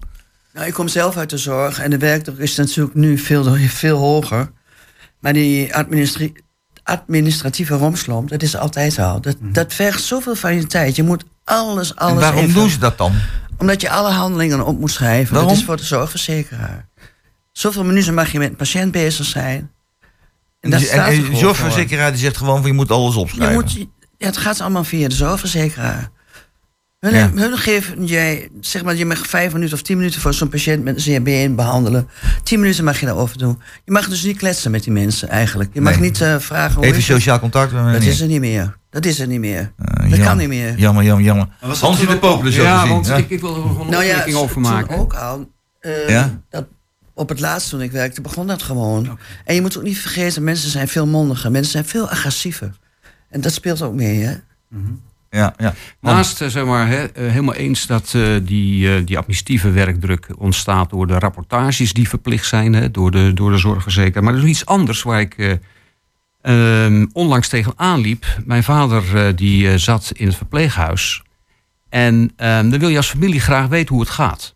[0.58, 3.98] Nou, ik kom zelf uit de zorg en de werkdruk is natuurlijk nu veel, veel
[3.98, 4.50] hoger.
[5.20, 5.74] Maar die
[6.84, 9.20] administratieve romslomp, dat is altijd al.
[9.20, 10.96] Dat, dat vergt zoveel van je tijd.
[10.96, 13.12] Je moet alles, alles En waarom even- doen ze dat dan?
[13.58, 15.32] Omdat je alle handelingen op moet schrijven.
[15.32, 15.50] Waarom?
[15.50, 16.88] Dat is voor de zorgverzekeraar.
[17.52, 19.70] Zoveel minuten mag je met een patiënt bezig zijn.
[20.60, 23.20] En, dat en, staat en de zorgverzekeraar die zegt gewoon van je moet alles Je
[23.20, 23.54] opschrijven.
[23.54, 23.72] moet,
[24.18, 26.10] ja, het gaat allemaal via de zorgverzekeraar.
[26.98, 27.30] Hun, Ja.
[27.34, 30.84] hun geven jij, zeg maar, je mag vijf minuten of tien minuten voor zo'n patiënt
[30.84, 32.08] met een CHB behandelen.
[32.42, 33.58] Tien minuten mag je daarover doen.
[33.84, 35.70] Je mag dus niet kletsen met die mensen eigenlijk.
[35.72, 36.02] Je mag Nee.
[36.02, 37.16] niet eh, vragen hoe Even is het?
[37.16, 37.72] sociaal contact.
[37.72, 38.76] Dat is er niet meer.
[38.90, 39.72] Dat is er niet meer.
[39.76, 40.18] dat jammer.
[40.26, 40.78] kan niet meer.
[40.78, 41.48] Jammer, jammer, jammer.
[41.60, 42.92] Dat Hans de ook Popelen zo Ja, gezien.
[42.94, 43.16] want ja.
[43.16, 44.96] ik, ik wil er gewoon een Nou ja, over maken.
[44.96, 45.50] ook al.
[45.80, 46.40] eh, Ja?
[46.50, 46.66] Dat
[47.14, 49.18] op het laatst toen ik werkte, begon dat gewoon.
[49.44, 51.50] En je moet ook niet vergeten, mensen zijn veel mondiger.
[51.50, 52.78] Mensen zijn veel agressiever.
[53.30, 54.34] En dat speelt ook mee, hè?
[55.30, 55.74] Ja, ja.
[56.00, 60.90] Naast, eh, zeg maar, eh, helemaal eens dat eh, die, eh, die administratieve werkdruk ontstaat
[60.90, 64.24] door de rapportages die verplicht zijn hè, door, de, door de zorgverzekeraar.
[64.24, 65.52] Maar er is iets anders waar ik eh,
[66.42, 68.26] ehm, onlangs tegen aanliep.
[68.44, 71.22] Mijn vader die zat in het verpleeghuis.
[71.88, 74.54] En ehm, dan wil je als familie graag weten hoe het gaat.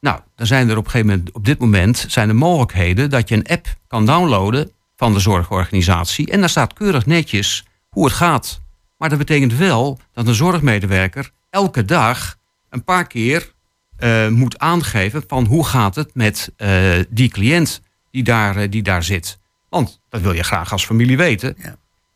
[0.00, 3.28] Nou, dan zijn er op een gegeven moment, op dit moment, zijn er mogelijkheden dat
[3.28, 6.30] je een app kan downloaden van de zorgorganisatie.
[6.30, 8.60] En daar staat keurig netjes hoe het gaat.
[8.98, 12.36] Maar dat betekent wel dat een zorgmedewerker elke dag
[12.70, 13.52] een paar keer
[13.96, 18.82] eh, moet aangeven van hoe gaat het met eh, die cliënt die daar, eh, die
[18.82, 19.38] daar zit.
[19.68, 21.56] Want dat wil je graag als familie weten.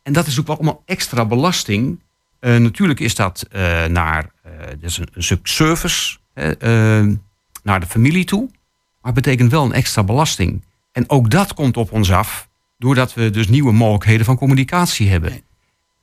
[0.03, 2.01] En dat is ook wel allemaal extra belasting.
[2.39, 3.47] Natuurlijk is dat
[3.87, 4.31] naar
[4.81, 6.51] is een, een stuk service hè,
[7.63, 8.49] naar de familie toe.
[9.01, 10.63] Maar het betekent wel een extra belasting.
[10.91, 12.49] En ook dat komt op ons af.
[12.77, 15.43] Doordat we dus nieuwe mogelijkheden van communicatie hebben.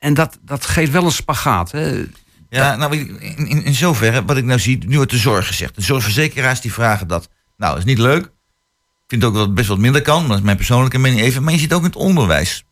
[0.01, 1.71] En dat, dat geeft wel een spagaat.
[1.71, 2.05] Hè.
[2.49, 5.75] Ja, nou, in, in, in zoverre, wat ik nou zie, nu wordt de zorg gezegd.
[5.75, 7.29] De zorgverzekeraars die vragen dat.
[7.57, 8.25] Nou, dat is niet leuk.
[8.25, 11.21] Ik vind ook dat het best wat minder kan, maar dat is mijn persoonlijke mening
[11.21, 11.43] even.
[11.43, 12.65] Maar je ziet ook in het onderwijs.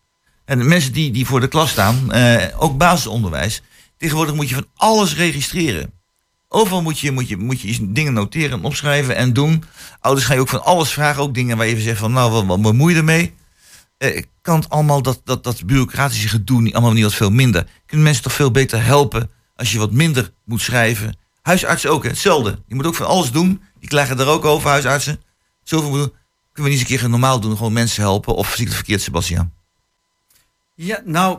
[0.45, 3.63] En de mensen die, die voor de klas staan, eh, ook basisonderwijs.
[3.97, 5.93] Tegenwoordig moet je van alles registreren.
[6.49, 9.65] Overal moet je, moet, je, moet je dingen noteren en opschrijven en doen.
[10.01, 11.23] Ouders gaan je ook van alles vragen.
[11.23, 13.35] Ook dingen waar je even zegt van, nou, wat, wat bemoei je ermee?
[13.99, 17.67] Eh, kan het allemaal dat, dat, dat bureaucratische gedoe niet, allemaal niet wat veel minder?
[17.87, 21.17] Kunnen mensen toch veel beter helpen als je wat minder moet schrijven?
[21.43, 22.59] Huisartsen ook, hè, hetzelfde.
[22.67, 23.63] Je moet ook van alles doen.
[23.81, 25.21] Die klagen er ook over, huisartsen.
[25.63, 26.13] Zoveel kunnen
[26.53, 28.35] we niet eens een keer normaal doen, gewoon mensen helpen?
[28.35, 29.53] Of zie ik het verkeerd, Sebastian?
[30.75, 31.39] Ja, nou,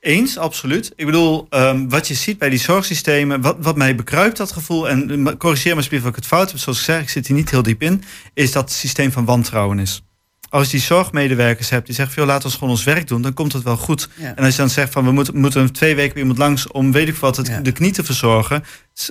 [0.00, 0.92] eens, absoluut.
[0.96, 4.88] Ik bedoel, ehm, wat je ziet bij die zorgsystemen, wat, wat mij bekruipt dat gevoel,
[4.88, 7.36] en corrigeer me alsjeblieft of ik het fout heb, zoals ik zeg, ik zit hier
[7.36, 8.02] niet heel diep in,
[8.34, 10.02] is dat het systeem van wantrouwen is.
[10.50, 13.34] Als je die zorgmedewerkers hebt die zeggen, veel laat ons gewoon ons werk doen, dan
[13.34, 14.08] komt het wel goed.
[14.14, 14.32] Ja.
[14.36, 16.92] En als je dan zegt van we moeten, moeten twee weken bij iemand langs om
[16.92, 18.64] weet ik wat, het, de knie te verzorgen,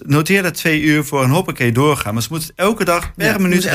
[0.06, 2.14] noteer dat twee uur voor een hoppakee doorgaan.
[2.14, 3.74] Maar ze moeten het elke dag per Ja, minuut dag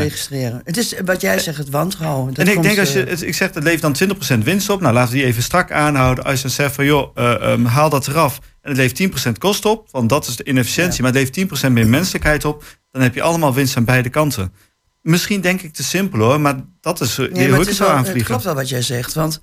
[0.00, 0.60] registreren.
[0.64, 2.34] Het is wat jij zegt, het wantrouwen.
[2.34, 4.68] Dat en ik denk als je, eh, het- ik zeg, dat levert dan 20% winst
[4.70, 4.80] op.
[4.80, 6.24] Nou, laten we die even strak aanhouden.
[6.24, 8.38] Als je dan zegt van, joh, eh, ehm, haal dat eraf.
[8.62, 10.98] En het levert 10% kost op, want dat is de inefficiëntie.
[11.02, 12.64] Maar het levert 10% meer menselijkheid op.
[12.90, 14.52] Dan heb je allemaal winst aan beide kanten.
[15.06, 17.82] Misschien denk ik te simpel hoor, maar dat is eh, Nee, maar ik het, is
[17.82, 18.24] aanvliegen.
[18.24, 19.14] klopt wel wat jij zegt.
[19.14, 19.40] Want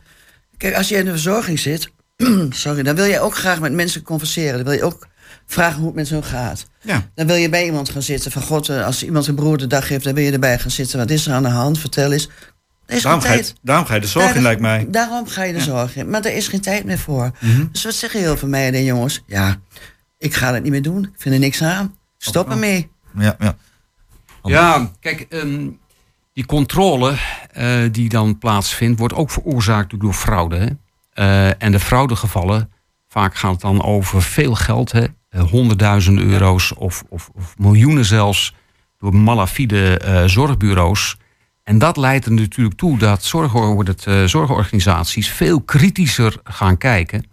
[0.57, 1.89] kijk, als je in de verzorging zit,
[2.49, 4.53] sorry, dan wil je ook graag met mensen converseren.
[4.53, 5.07] Dan wil je ook
[5.47, 6.65] vragen hoe het met hun gaat.
[6.81, 7.09] Ja.
[7.15, 8.31] Dan wil je bij iemand gaan zitten.
[8.31, 10.71] Van god, eh, als iemand een broer de dag heeft, dan wil je erbij gaan
[10.71, 10.97] zitten.
[10.99, 11.79] Wat is er aan de hand?
[11.79, 12.29] Vertel eens.
[12.85, 13.55] Er is Daarom geen ga, je, tijd.
[13.61, 14.87] daarom ga je de zorg in, lijkt mij.
[14.89, 15.63] Daarom ga je de Ja.
[15.63, 16.09] zorg in.
[16.09, 17.31] Maar er is geen tijd meer voor.
[17.39, 17.65] Mhm.
[17.71, 19.23] Dus wat zeggen heel veel meiden, jongens?
[19.27, 19.55] Ja,
[20.17, 21.03] ik ga dat niet meer doen.
[21.03, 21.95] Ik vind er niks aan.
[22.17, 22.89] Stop ermee.
[23.17, 23.55] Ja, ja.
[24.43, 25.69] Ja, kijk, ehm,
[26.33, 27.15] die controle
[27.51, 30.55] eh, die dan plaatsvindt, wordt ook veroorzaakt door fraude.
[30.55, 30.67] Hè?
[31.13, 32.71] Eh, en de fraudegevallen,
[33.07, 35.05] vaak gaat het dan over veel geld, hè?
[35.29, 38.53] Eh, honderdduizenden euro's of, of, of miljoenen zelfs,
[38.99, 41.17] door malafide zorgbureaus.
[41.63, 43.33] En dat leidt er natuurlijk toe dat
[43.85, 47.25] dat, zorgorganisaties veel kritischer gaan kijken.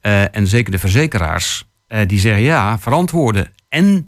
[0.00, 1.68] En zeker de verzekeraars,
[2.06, 3.52] die zeggen ja, verantwoorden.
[3.68, 4.06] En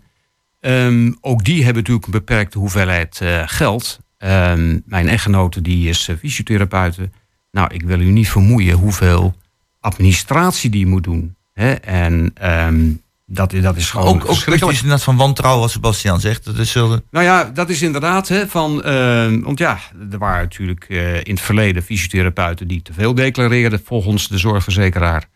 [0.61, 4.01] Ehm, ook die hebben natuurlijk een beperkte hoeveelheid eh, geld.
[4.18, 7.11] Ehm, mijn echtgenote die is uh, fysiotherapeute.
[7.51, 9.35] Nou, ik wil u niet vermoeien hoeveel
[9.81, 11.37] administratie die moet doen.
[11.53, 11.73] Hè?
[11.73, 12.90] En ehm,
[13.27, 16.44] dat, dat is gewoon Ook, ook kwesties inderdaad van wantrouwen, wat Sebastian zegt.
[16.44, 17.03] Dat is zullen...
[17.11, 18.83] Nou ja, dat is inderdaad hè, van.
[18.83, 19.79] ehm, want ja,
[20.11, 25.29] er waren natuurlijk eh, in het verleden fysiotherapeuten die te veel declareerden volgens de zorgverzekeraar.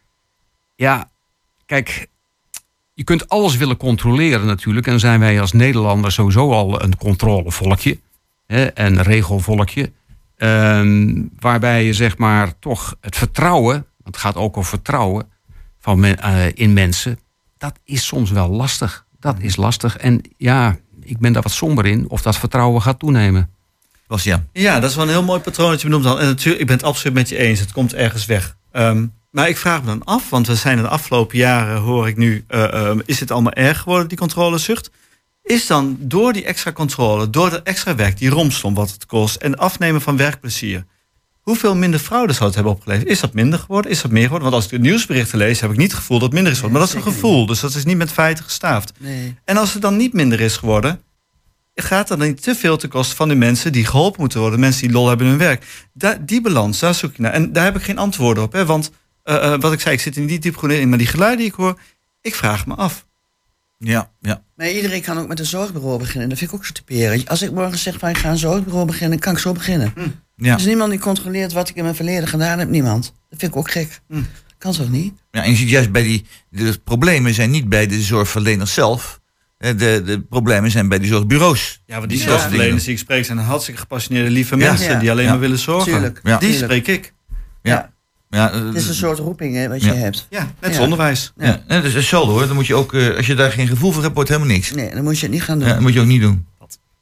[0.77, 1.11] Ja,
[1.67, 2.07] kijk,
[2.95, 4.85] je kunt alles willen controleren natuurlijk.
[4.87, 7.99] En dan zijn wij als Nederlanders sowieso al een controlevolkje.
[8.47, 9.93] Hè, een regelvolkje.
[10.37, 15.29] Ehm, waarbij je zeg maar toch het vertrouwen, want het gaat ook over vertrouwen
[15.81, 17.19] van men- eh, in mensen.
[17.59, 19.05] Dat is soms wel lastig.
[19.21, 19.97] Dat is lastig.
[19.97, 23.51] En ja, ik ben daar wat somber in of dat vertrouwen gaat toenemen.
[24.07, 24.49] Bastiaan.
[24.53, 26.07] Ja, dat is wel een heel mooi patroon dat je benoemt.
[26.07, 26.21] al.
[26.21, 27.61] En natuurlijk, ik ben het absoluut met je eens.
[27.61, 28.57] Het komt ergens weg.
[28.73, 32.17] Ehm, maar ik vraag me dan af, want we zijn de afgelopen jaren, hoor ik
[32.17, 34.91] nu, eh, ehm, is het allemaal erg geworden, die controlezucht?
[35.43, 39.37] Is dan door die extra controle, door dat extra werk, die romslomp wat het kost
[39.37, 40.85] en afnemen van werkplezier,
[41.41, 43.09] hoeveel minder fraude zou het hebben opgeleverd?
[43.09, 43.91] Is dat minder geworden?
[43.91, 44.51] Is dat meer geworden?
[44.51, 46.59] Want als ik de nieuwsberichten lees, heb ik niet het gevoel dat het minder is
[46.59, 46.81] geworden.
[46.81, 48.93] maar dat is een gevoel, dus dat is niet met feiten gestaafd.
[48.99, 49.37] Nee.
[49.45, 51.01] En als het dan niet minder is geworden,
[51.75, 54.61] gaat dat dan niet te veel ten koste van de mensen die geholpen moeten worden,
[54.61, 55.89] mensen die lol hebben in hun werk.
[55.93, 57.33] Da- die balans, daar zoek ik naar.
[57.33, 58.53] En daar heb ik geen antwoorden op.
[58.53, 58.67] Hè?
[58.67, 58.91] Want
[59.25, 61.39] eh, eh, wat ik zei, ik zit er niet diep genoeg in, maar die geluiden
[61.39, 61.79] die ik hoor,
[62.21, 63.07] ik vraag me af.
[63.79, 64.43] Ja, ja.
[64.57, 66.29] Maar iedereen kan ook met een zorgbureau beginnen.
[66.29, 67.29] Dat vind ik ook zo typerend.
[67.29, 69.93] Als ik morgen zeg van ik ga een zorgbureau beginnen, kan ik zo beginnen.
[70.37, 70.53] Ja.
[70.53, 72.69] Er is niemand die controleert wat ik in mijn verleden gedaan heb.
[72.69, 73.05] Niemand.
[73.31, 74.01] Dat vind ik ook gek.
[74.59, 75.15] Kan toch niet?
[75.31, 76.27] Ja, en je ziet juist bij die.
[76.51, 79.21] De problemen zijn niet bij de zorgverleners zelf.
[79.59, 81.83] De, de problemen zijn bij die zorgbureaus.
[81.87, 84.69] Ja, want die zorgverleners die ik spreek zijn hartstikke gepassioneerde, lieve Ja.
[84.71, 84.99] mensen Ja.
[84.99, 85.31] die alleen Ja.
[85.31, 85.93] maar willen zorgen.
[85.93, 86.21] Tuurlijk.
[86.23, 86.39] Ja.
[86.39, 86.85] Die Tuurlijk.
[86.85, 87.13] spreek ik.
[87.63, 87.93] Ja.
[88.35, 89.93] Ja, eh, Het is een soort roeping hè, wat Ja.
[89.93, 90.27] je hebt.
[90.31, 90.83] Ja, net als Ja.
[90.83, 91.33] onderwijs.
[91.37, 91.47] ja.
[91.47, 92.47] ja, dat is hetzelfde hoor.
[92.47, 94.59] Dan moet je ook, eh, als je daar geen gevoel voor hebt, wordt het helemaal
[94.59, 94.73] niks.
[94.73, 95.69] Nee, dan moet je het niet gaan doen.
[95.69, 96.47] Ja, dat moet je ook niet doen.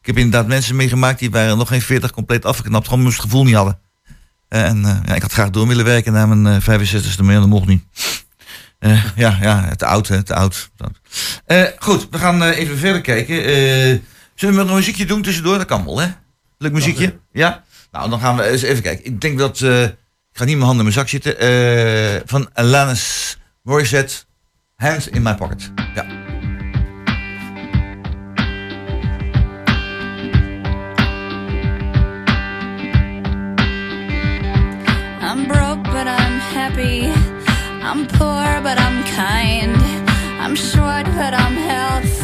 [0.00, 3.20] Ik heb inderdaad mensen meegemaakt die waren nog geen 40 compleet afgeknapt, gewoon omdat ze
[3.20, 3.78] het gevoel niet hadden.
[4.48, 7.34] Eh, en eh, ja, ik had graag door willen werken na mijn eh 65ste, maar
[7.34, 7.82] dat mocht niet.
[8.78, 10.70] Eh, ja, ja, te oud, hè, te oud.
[11.46, 13.44] Eh, goed, we gaan eh, even verder kijken.
[13.44, 13.98] Eh,
[14.34, 15.58] zullen we nog een muziekje doen tussendoor?
[15.58, 16.06] Dat kan wel, hè?
[16.58, 17.18] Leuk muziekje?
[17.32, 17.64] Ja?
[17.92, 19.04] Nou, dan gaan we eens even kijken.
[19.04, 19.64] Ik denk dat...
[20.32, 21.38] ik ga niet mijn handen in mijn zak zitten.
[21.38, 24.14] Eh, van Alanis Morissette,
[24.76, 25.70] Hands in My Pocket.
[25.94, 26.04] Ja.
[35.30, 37.12] I'm broke, but I'm happy.
[37.82, 39.82] I'm poor, but I'm kind.
[40.40, 42.21] I'm short, but I'm healthy.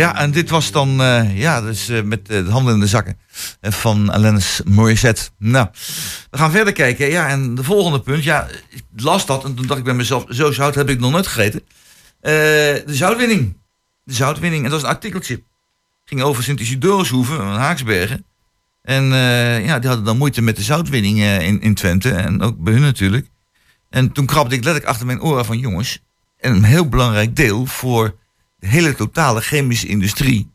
[0.00, 3.18] Ja, en dit was dan eh, ja, dus, met eh, de handen in de zakken
[3.60, 5.30] van Alanis Morissette.
[5.38, 5.68] Nou,
[6.30, 7.10] we gaan verder kijken.
[7.10, 8.24] Ja, en de volgende punt.
[8.24, 11.10] Ja, ik las dat en toen dacht ik bij mezelf, zo zout heb ik nog
[11.10, 11.62] nooit gegeten.
[12.20, 13.56] De zoutwinning.
[14.04, 14.64] De zoutwinning.
[14.64, 15.42] En dat was een artikeltje.
[16.04, 18.24] ging over Sint-Isidorushoeve, in Haaksbergen.
[18.82, 19.04] En
[19.64, 22.10] ja, die hadden dan moeite met de zoutwinning in, in Twente.
[22.10, 23.26] En ook bij hun natuurlijk.
[23.90, 26.02] En toen krabde ik letterlijk achter mijn oren van jongens.
[26.36, 28.18] En een heel belangrijk deel voor
[28.60, 30.50] de hele totale chemische industrie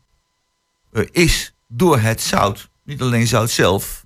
[0.92, 4.04] eh, is door het zout, niet alleen zout zelf,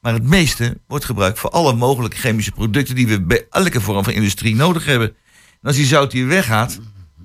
[0.00, 4.04] maar het meeste wordt gebruikt voor alle mogelijke chemische producten die we bij elke vorm
[4.04, 5.08] van industrie nodig hebben.
[5.50, 6.78] En als die zout hier weggaat,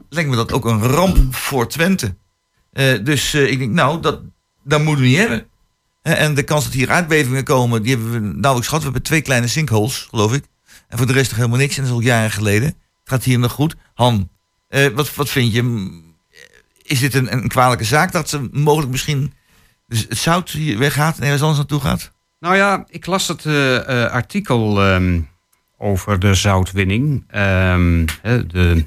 [0.10, 2.16] lijkt me dat ook een ramp voor Twente.
[2.72, 4.22] Eh, dus eh, ik denk, nou, dat,
[4.64, 5.48] dat moeten we niet hebben.
[6.02, 8.80] En de kans dat hier aardbevingen komen, die hebben we nauwelijks gehad.
[8.80, 10.44] We hebben twee kleine sinkholes, geloof ik.
[10.88, 11.78] En voor de rest toch helemaal niks.
[11.78, 12.68] En dat is al jaren geleden.
[12.68, 12.78] Het
[13.14, 13.76] gaat hier nog goed.
[13.94, 14.30] Han,
[14.94, 16.04] wat, wat vind je?
[16.86, 19.34] Is dit een, een kwalijke zaak dat ze mogelijk misschien
[19.88, 22.12] dus het zout hier weggaat en ergens anders naartoe gaat?
[22.40, 25.22] Nou ja, ik las het eh, eh, artikel ehm,
[25.78, 27.24] over de zoutwinning.
[27.28, 28.06] Ehm,
[28.48, 28.86] de,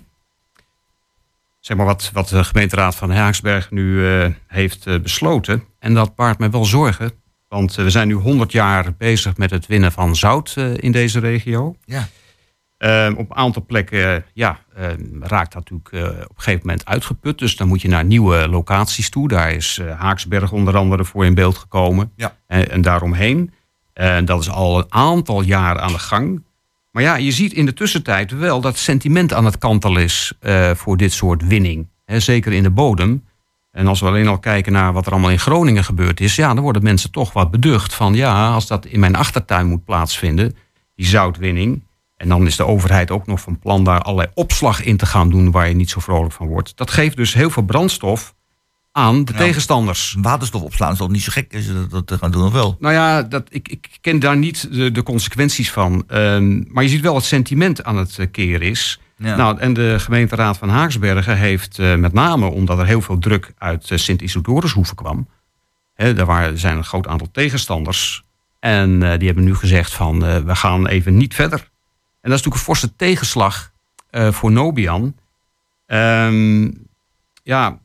[1.61, 5.65] zeg maar wat, wat de gemeenteraad van Haaksberg nu eh, heeft besloten.
[5.79, 7.13] En dat baart mij wel zorgen.
[7.49, 11.77] Want we zijn nu 100 jaar bezig met het winnen van zout in deze regio.
[11.85, 12.09] Ja.
[12.79, 16.67] Ehm, op een aantal plekken eh, ja, ehm, raakt dat natuurlijk eh, op een gegeven
[16.67, 17.39] moment uitgeput.
[17.39, 19.29] Dus dan moet je naar nieuwe locaties toe.
[19.29, 22.13] Daar is eh, Haaksberg onder andere voor in beeld gekomen.
[22.17, 22.37] Ja.
[22.47, 23.53] En, en daaromheen.
[23.93, 26.43] En dat is al een aantal jaren aan de gang.
[26.91, 30.33] Maar ja, je ziet in de tussentijd wel dat sentiment aan het kantelen is
[30.75, 31.89] voor dit soort winning.
[32.05, 33.25] Hè, zeker in de bodem.
[33.71, 36.55] En als we alleen al kijken naar wat er allemaal in Groningen gebeurd is, ja,
[36.55, 40.57] dan worden mensen toch wat beducht van ja, als dat in mijn achtertuin moet plaatsvinden,
[40.95, 41.83] die zoutwinning.
[42.19, 45.31] En dan is de overheid ook nog van plan daar allerlei opslag in te gaan
[45.31, 46.77] doen waar je niet zo vrolijk van wordt.
[46.77, 48.35] Dat geeft dus heel veel brandstof
[48.93, 49.39] aan de Ja.
[49.39, 50.17] tegenstanders.
[50.21, 52.77] Waterstof opslaan is toch niet zo gek je dat, te gaan doen, of wel?
[52.81, 56.05] Nou ja, dat, ik, ik ken daar niet de, de consequenties van.
[56.07, 59.01] Ehm, maar je ziet wel het sentiment aan het eh, keer is.
[59.17, 59.37] Ja.
[59.37, 63.53] Nou, en de gemeenteraad van Haaksbergen heeft eh, met name omdat er heel veel druk
[63.59, 65.29] uit uh, Sint-Isidorushoeven kwam.
[65.95, 68.27] Hè, daar waren, er zijn een groot aantal tegenstanders.
[68.61, 71.69] En eh, die hebben nu gezegd van eh, we gaan even niet verder.
[72.21, 73.73] En dat is natuurlijk een forse tegenslag
[74.11, 75.15] eh, voor Nobian.
[75.87, 76.71] Ehm,
[77.43, 77.79] ja,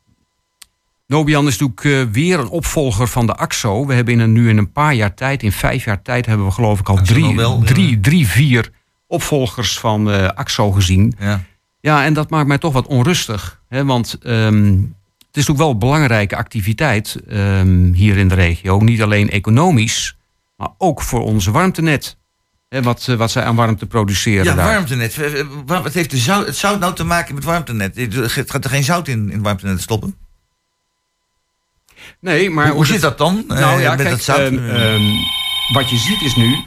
[1.06, 3.86] Nobian is natuurlijk eh, weer een opvolger van de AXO.
[3.86, 6.46] We hebben in een, nu in een paar jaar tijd, in vijf jaar tijd, hebben
[6.46, 7.64] we geloof ik al drie, Nobel, ja.
[7.64, 8.70] drie, drie, vier
[9.06, 11.14] opvolgers van eh, AXO gezien.
[11.18, 11.42] Ja.
[11.80, 13.60] Ja, en dat maakt mij toch wat onrustig.
[13.68, 14.66] Hè, want ehm,
[15.34, 18.78] het is natuurlijk wel een belangrijke activiteit ehm, hier in de regio.
[18.78, 20.16] Niet alleen economisch,
[20.56, 22.16] maar ook voor onze warmtenet.
[22.74, 24.66] Hè, wat, eh, wat zij aan warmte produceren Ja, daar.
[24.66, 25.18] warmtenet.
[25.18, 28.06] Eh, eh, Wat heeft de zout, het zout nou te maken met warmtenet?
[28.46, 30.14] Gaat er geen zout in, in het warmtenet stoppen?
[32.20, 34.38] Nee, maar Hoe- hoe zit dat dan, Nou ja, met kijk, dat zout?
[34.38, 35.02] ehm, ehm,
[35.72, 36.64] wat je ziet is nu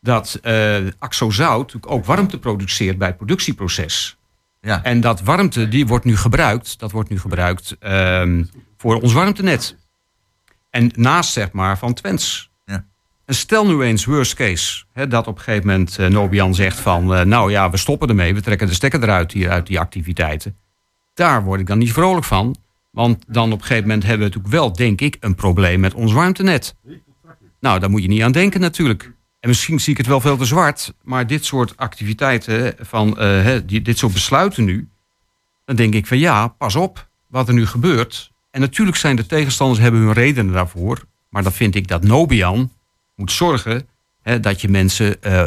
[0.00, 4.16] dat eh Axo Zout natuurlijk ook warmte produceert bij het productieproces.
[4.60, 4.82] Ja.
[4.82, 8.44] En dat warmte die wordt nu gebruikt, dat wordt nu gebruikt ehm,
[8.76, 9.76] voor ons warmtenet.
[10.70, 12.47] En naast zeg maar van Twents.
[13.28, 16.80] En stel nu eens worst case, hè, dat op een gegeven moment eh, Nobian zegt
[16.80, 19.80] van, eh, nou ja, we stoppen ermee, we trekken de stekker eruit hier uit die
[19.80, 20.56] activiteiten.
[21.14, 22.56] Daar word ik dan niet vrolijk van.
[22.90, 25.94] Want dan op een gegeven moment hebben we natuurlijk wel, denk ik, een probleem met
[25.94, 26.74] ons warmtenet.
[27.60, 29.12] Nou, daar moet je niet aan denken natuurlijk.
[29.40, 33.56] En misschien zie ik het wel veel te zwart, maar dit soort activiteiten, van, eh,
[33.66, 34.88] die, dit soort besluiten nu,
[35.64, 38.32] dan denk ik van ja, pas op wat er nu gebeurt.
[38.50, 42.70] En natuurlijk zijn de tegenstanders hebben hun redenen daarvoor, maar dan vind ik dat Nobian
[43.18, 43.88] moet zorgen
[44.22, 45.44] hè, dat je mensen eh,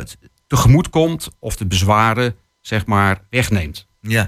[0.48, 3.88] tegemoet komt of de bezwaren zeg maar wegneemt.
[4.02, 4.22] Ja.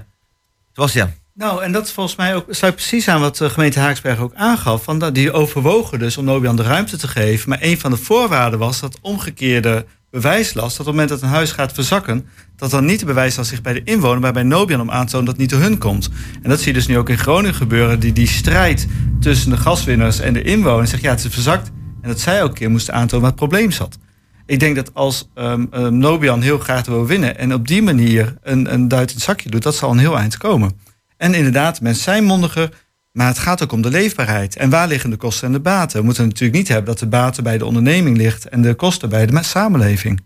[0.68, 1.12] Het was ja.
[1.34, 4.34] Nou, en dat is volgens mij ook, sluit precies aan wat de gemeente Haaksberg ook
[4.34, 4.84] aangaf.
[4.84, 7.48] Van dat die overwogen dus om Nobian de ruimte te geven.
[7.48, 10.76] Maar een van de voorwaarden was dat omgekeerde bewijslast.
[10.76, 13.62] Dat op het moment dat een huis gaat verzakken, dat dan niet de bewijslast zich
[13.62, 15.78] bij de inwoner, maar bij Nobian om aan te tonen dat het niet door hun
[15.78, 16.10] komt.
[16.42, 18.00] En dat zie je dus nu ook in Groningen gebeuren.
[18.00, 18.86] Die, die strijd
[19.20, 20.90] tussen de gaswinners en de inwoners.
[20.90, 21.70] Zegt ja, het is verzakt.
[22.04, 23.98] En dat zij ook een keer moesten aantonen waar het probleem zat.
[24.46, 28.36] Ik denk dat als ehm, ehm, Nobian heel graag wil winnen en op die manier
[28.42, 30.80] een, een duit in het zakje doet, dat zal een heel eind komen.
[31.16, 32.70] En inderdaad, mensen zijn mondiger,
[33.12, 34.56] maar het gaat ook om de leefbaarheid.
[34.56, 35.98] En waar liggen de kosten en de baten?
[35.98, 39.08] We moeten natuurlijk niet hebben dat de baten bij de onderneming ligt en de kosten
[39.08, 40.20] bij de samenleving.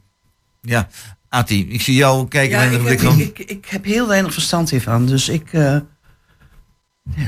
[0.61, 0.89] Ja,
[1.29, 4.33] Ati, ik zie jou kijken Ja, naar de ik, ik, ik, ik heb heel weinig
[4.33, 5.77] verstand hiervan, dus ik eh,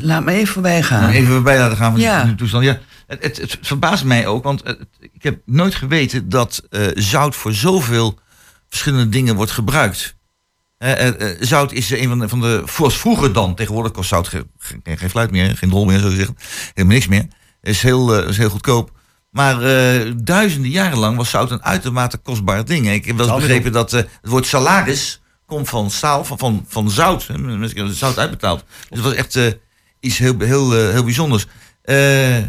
[0.00, 1.10] laat me even voorbij gaan.
[1.10, 2.24] Even voorbij laten gaan van Ja.
[2.24, 2.64] die toestand.
[2.64, 6.86] Ja, het, het, het verbaast mij ook, want het- ik heb nooit geweten dat eh,
[6.94, 8.18] zout voor zoveel
[8.68, 10.14] verschillende dingen wordt gebruikt.
[10.78, 14.28] Eh, eh, zout is een van de, van de was vroeger dan, tegenwoordig kost zout
[14.28, 16.36] ge- ge- geen, geen fluit meer, geen drol meer, zo zeggen.
[16.74, 17.26] Helemaal niks meer.
[17.62, 18.90] Is heel, eh, is heel goedkoop.
[19.30, 22.90] Maar eh, duizenden jaren lang was zout een uitermate kostbaar ding.
[22.90, 26.64] Ik heb wel eens begrepen dat eh, het woord salaris komt van staal, van, van,
[26.68, 27.26] van zout.
[27.26, 27.38] hè.
[27.38, 28.64] Mensen hebben zout uitbetaald.
[28.88, 29.46] Dus het was echt eh,
[30.01, 31.46] iets heel, heel, eh, heel bijzonders.
[31.82, 31.96] Eh,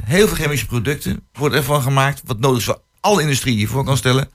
[0.05, 2.21] heel veel chemische producten worden ervan gemaakt.
[2.25, 4.29] Wat nodig is voor alle industrie die je voor kan stellen.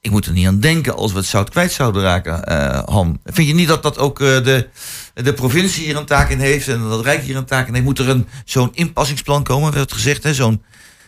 [0.00, 3.20] Ik moet er niet aan denken als we het zout kwijt zouden raken, eh Han.
[3.24, 4.68] Vind je niet dat dat ook de,
[5.14, 7.84] de provincie hier een taak in heeft en dat Rijk hier een taak in heeft?
[7.86, 10.34] Moet er een, zo'n inpassingsplan komen, werd gezegd, hè?
[10.34, 10.62] zo'n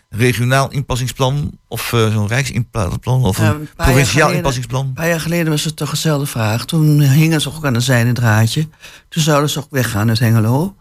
[0.09, 4.87] regionaal inpassingsplan of eh, zo'n rijksinpassingsplan of Ja, een provinciaal geleden- inpassingsplan?
[4.87, 6.65] Een paar jaar geleden was het toch dezelfde vraag.
[6.65, 8.69] Toen hingen ze ook aan een zijden draadje.
[9.09, 10.77] Toen zouden ze ook weggaan uit Hengelo.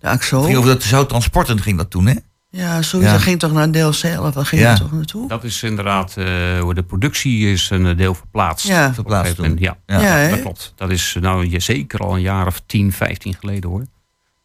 [0.00, 2.14] De ging over dat zouttransporten ging dat toen, hè?
[2.50, 3.08] Ja, zoiets.
[3.08, 3.14] Ja.
[3.14, 4.34] Dat ging toch naar deel zelf?
[4.34, 4.74] Waar ging Ja.
[4.76, 5.28] toch naartoe?
[5.28, 8.66] Dat is inderdaad, eh, hoe de productie is een deel verplaatst.
[8.66, 8.82] Ja.
[8.82, 9.96] Op een Verplaatst gegeven moment, toen.
[9.96, 10.22] Ja, Ja.
[10.24, 10.72] Ja, dat klopt.
[10.76, 13.84] Dat is eh, nou je- zeker al een jaar of 10, 15 geleden hoor.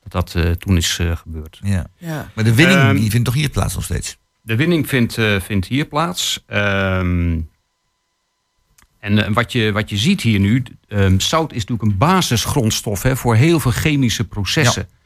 [0.08, 1.60] Dat dat eh, toen is eh, gebeurd.
[1.64, 1.86] Ja.
[1.98, 2.32] Ja.
[2.36, 4.18] Maar de winning Ehm, die vindt toch hier plaats nog steeds?
[4.42, 6.44] De winning vindt, eh, vindt hier plaats.
[6.48, 7.40] Ehm,
[9.00, 13.02] en eh, wat, je, wat je ziet hier nu, ehm, zout is natuurlijk een basisgrondstof
[13.04, 14.88] hè, voor heel veel chemische processen.
[14.90, 14.98] Ja,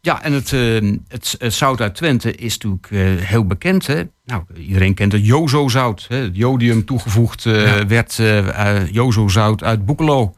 [0.00, 3.86] ja en het, eh, het, het zout uit Twente is natuurlijk eh, heel bekend.
[3.86, 4.02] Hè?
[4.24, 6.06] Nou, iedereen kent het Jozo-zout.
[6.08, 10.34] Het jodium toegevoegd eh, werd eh eh, Jozo-zout uit Boekelo.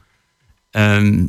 [0.71, 1.25] Ehm,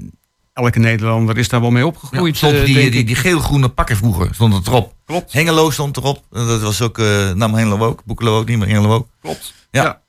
[0.53, 2.37] elke Nederlander is daar wel mee opgegroeid.
[2.37, 4.93] stond eh, die, die, die geel-groene pakken vroeger, stond het erop.
[5.05, 5.33] Klopt.
[5.33, 6.23] Hengelo stond erop.
[6.31, 8.03] Eh, Dat was ook, eh nam Hengelo ook.
[8.05, 9.07] Boekelo ook niet, maar Hengelo ook.
[9.21, 9.53] Klopt.
[9.71, 9.83] Ja.
[9.83, 10.01] Ja.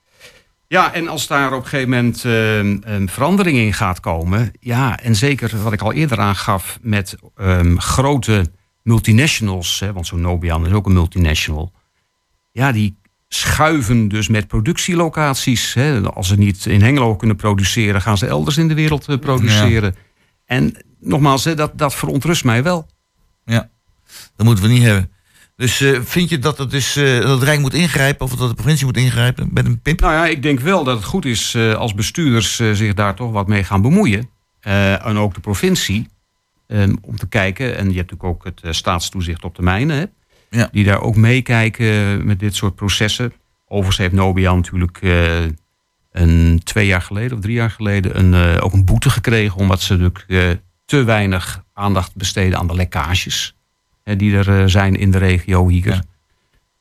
[0.67, 2.59] Ja, en als daar op een gegeven moment eh,
[2.95, 4.53] een verandering in gaat komen.
[4.61, 8.47] Ja, en zeker wat ik al eerder aangaf met ehm, grote
[8.83, 9.81] multinationals.
[9.81, 11.73] Hè, want zo'n Nobian is ook een multinational.
[12.53, 12.97] Ja, die
[13.29, 15.75] schuiven dus met productielocaties.
[15.75, 16.03] Hè.
[16.03, 19.95] Als ze niet in Hengelo kunnen produceren, gaan ze elders in de wereld eh, produceren.
[20.45, 22.87] En nogmaals, hè, dat, dat verontrust mij wel.
[23.45, 23.71] Ja,
[24.37, 25.11] dat moeten we niet hebben.
[25.57, 28.49] Dus eh, vind je dat het, dus, eh, dat het Rijk moet ingrijpen of dat
[28.49, 30.01] de provincie moet ingrijpen met een pip?
[30.01, 33.33] Nou ja, ik denk wel dat het goed is eh, als bestuurders zich daar toch
[33.33, 34.29] wat mee gaan bemoeien.
[34.61, 36.13] En ook de provincie.
[36.67, 39.97] ehm, om te kijken, en je hebt natuurlijk ook het staatstoezicht op de mijnen.
[39.97, 40.05] Hè,
[40.59, 40.69] Ja.
[40.73, 43.33] Die daar ook meekijken met dit soort processen.
[43.67, 45.01] Overigens heeft Nobian natuurlijk
[46.13, 49.57] een, twee jaar geleden of drie jaar geleden een, ook een boete gekregen.
[49.57, 53.57] Omdat ze natuurlijk te weinig aandacht besteden aan de lekkages.
[54.05, 56.03] Die er eh, zijn in de regio hier.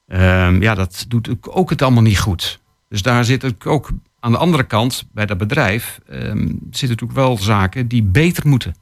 [0.07, 0.47] Ja.
[0.47, 2.59] Ehm, ja, dat doet ook- het allemaal niet goed.
[2.89, 7.11] Dus daar zit ook- ook aan de andere kant, bij dat bedrijf, ehm, zitten natuurlijk
[7.13, 8.75] wel zaken die beter moeten.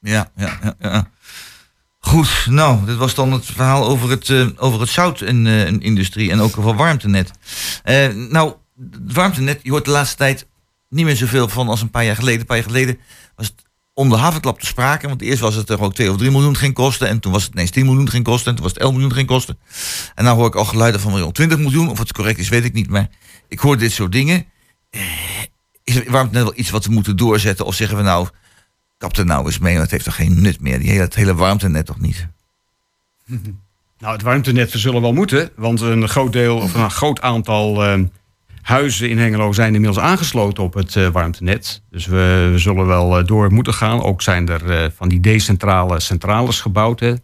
[0.00, 1.10] Ja, ja, ja, ja.
[2.00, 5.80] Goed, nou, dit was dan het verhaal over het, eh, over het zout eh, in
[5.80, 7.30] industrie en ook over warmtenet.
[7.82, 8.54] Eh, nou,
[8.90, 10.46] het warmtenet, je hoort de laatste tijd
[10.88, 12.40] niet meer zoveel van als een paar jaar geleden.
[12.40, 12.98] Een paar jaar geleden
[13.98, 16.56] om de havenklap te sprake, want eerst was het er ook 2 of 3 miljoen
[16.56, 18.82] ging kosten en toen was het ineens 10 miljoen ging kosten en toen was het
[18.82, 19.58] 11 miljoen ging kosten.
[20.14, 22.64] En nou hoor ik al geluiden van miljoen 20 miljoen, of het correct is weet
[22.64, 23.08] ik niet, maar
[23.48, 24.44] ik hoor dit soort dingen.
[24.90, 25.00] Eh,
[25.84, 28.28] Is het warmtenet wel iets wat we moeten doorzetten of zeggen we nou,
[28.98, 30.78] kap er nou eens mee, want het heeft toch geen nut meer.
[30.78, 32.26] Die hele, het hele warmtenet toch niet?
[34.00, 37.84] Nou, het warmtenet we zullen wel moeten, want een groot deel of een groot aantal
[37.84, 38.04] ehm,
[38.62, 41.82] huizen in Hengelo zijn inmiddels aangesloten op het eh, warmtenet.
[41.90, 44.02] Dus we, we zullen wel eh, door moeten gaan.
[44.02, 47.00] Ook zijn er eh, van die decentrale centrales gebouwd.
[47.00, 47.14] Hè.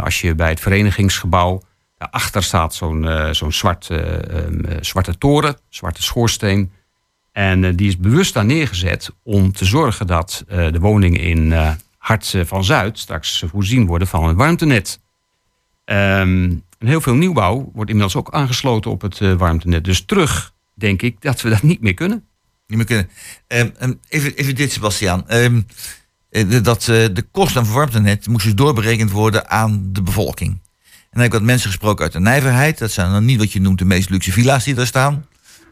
[0.00, 1.62] Als je bij het verenigingsgebouw
[1.98, 6.72] daarachter staat zo'n zo'n zwart, eh, ehm, eh, zwarte toren, zwarte schoorsteen.
[7.32, 11.54] En die is bewust daar neergezet om te zorgen dat de woningen in
[11.98, 15.00] Hart van Zuid straks voorzien worden van een warmtenet.
[15.84, 19.84] En heel veel nieuwbouw wordt inmiddels ook aangesloten op het warmtenet.
[19.84, 22.24] Dus terug denk ik dat we dat niet meer kunnen.
[22.66, 23.10] Niet meer kunnen.
[23.46, 25.28] Ehm, ehm, even, even dit, Sebastiaan.
[25.28, 25.60] Ehm,
[26.30, 30.50] eh, dat eh, de kosten van warmtenet moest dus doorberekend worden aan de bevolking.
[30.50, 32.78] En dan heb ik wat mensen gesproken uit de nijverheid.
[32.78, 35.26] Dat zijn dan niet wat je noemt de meest luxe villa's die daar staan.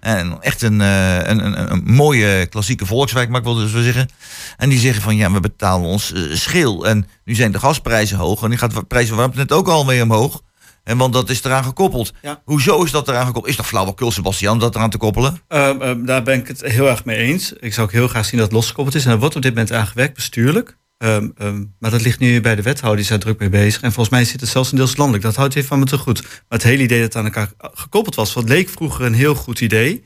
[0.05, 3.82] En echt een, eh, een, een, een mooie klassieke volkswijk, mag ik wel dus wel
[3.82, 4.09] zeggen.
[4.57, 6.86] En die zeggen van ja, we betalen ons eh, schil.
[6.86, 8.42] En nu zijn de gasprijzen hoog.
[8.42, 10.42] En nu gaat de prijs van warmtenet ook al mee omhoog.
[10.85, 12.12] En want dat is eraan gekoppeld.
[12.22, 12.43] Ja.
[12.45, 13.53] Hoezo is dat eraan gekoppeld?
[13.53, 15.41] Is toch flauwekul, Sebastian, dat eraan te koppelen?
[15.49, 17.53] Ehm, ehm, daar ben ik het heel erg mee eens.
[17.53, 19.05] Ik zou ook heel graag zien dat het losgekoppeld is.
[19.05, 20.76] En er wordt op dit moment aan gewerkt, bestuurlijk.
[20.99, 21.28] Ehm,
[21.78, 23.82] maar dat ligt nu bij de wethouder, die is daar druk mee bezig.
[23.82, 25.24] En volgens mij zit het zelfs in deels landelijk.
[25.24, 26.22] Dat houdt even van me te goed.
[26.22, 29.35] Maar het hele idee dat het aan elkaar gekoppeld was, wat leek vroeger een heel
[29.35, 30.05] goed idee.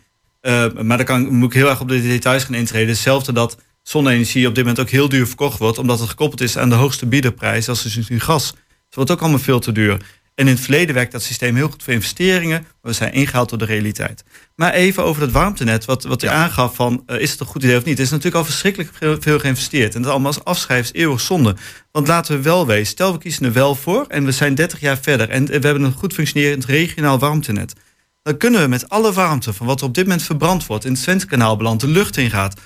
[0.83, 2.89] Maar daar kan, moet ik heel erg op de details gaan intreden.
[2.89, 6.59] Hetzelfde dat zonne-energie op dit moment ook heel duur verkocht wordt, omdat het gekoppeld is
[6.59, 8.47] aan de hoogste biederprijs, als dus nu gas.
[8.87, 10.01] Het wordt ook allemaal veel te duur.
[10.39, 13.49] En in het verleden werkt dat systeem heel goed voor investeringen, maar we zijn ingehaald
[13.49, 14.25] door de realiteit.
[14.55, 17.63] Maar even over het warmtenet, wat, wat u aangaf van, eh, is het een goed
[17.63, 17.99] idee of niet?
[17.99, 19.95] Er is natuurlijk al verschrikkelijk veel, geïnvesteerd.
[19.95, 21.57] En dat allemaal als afschrijven is eeuwig zonde.
[21.93, 24.81] Want laten we wel wezen, stel we kiezen er wel voor en we zijn 30
[24.81, 27.73] jaar verder en we hebben een goed functionerend regionaal warmtenet.
[28.23, 30.93] Dan kunnen we met alle warmte van wat er op dit moment verbrand wordt, in
[30.93, 32.61] het Twentekanaal belandt, de lucht ingaat,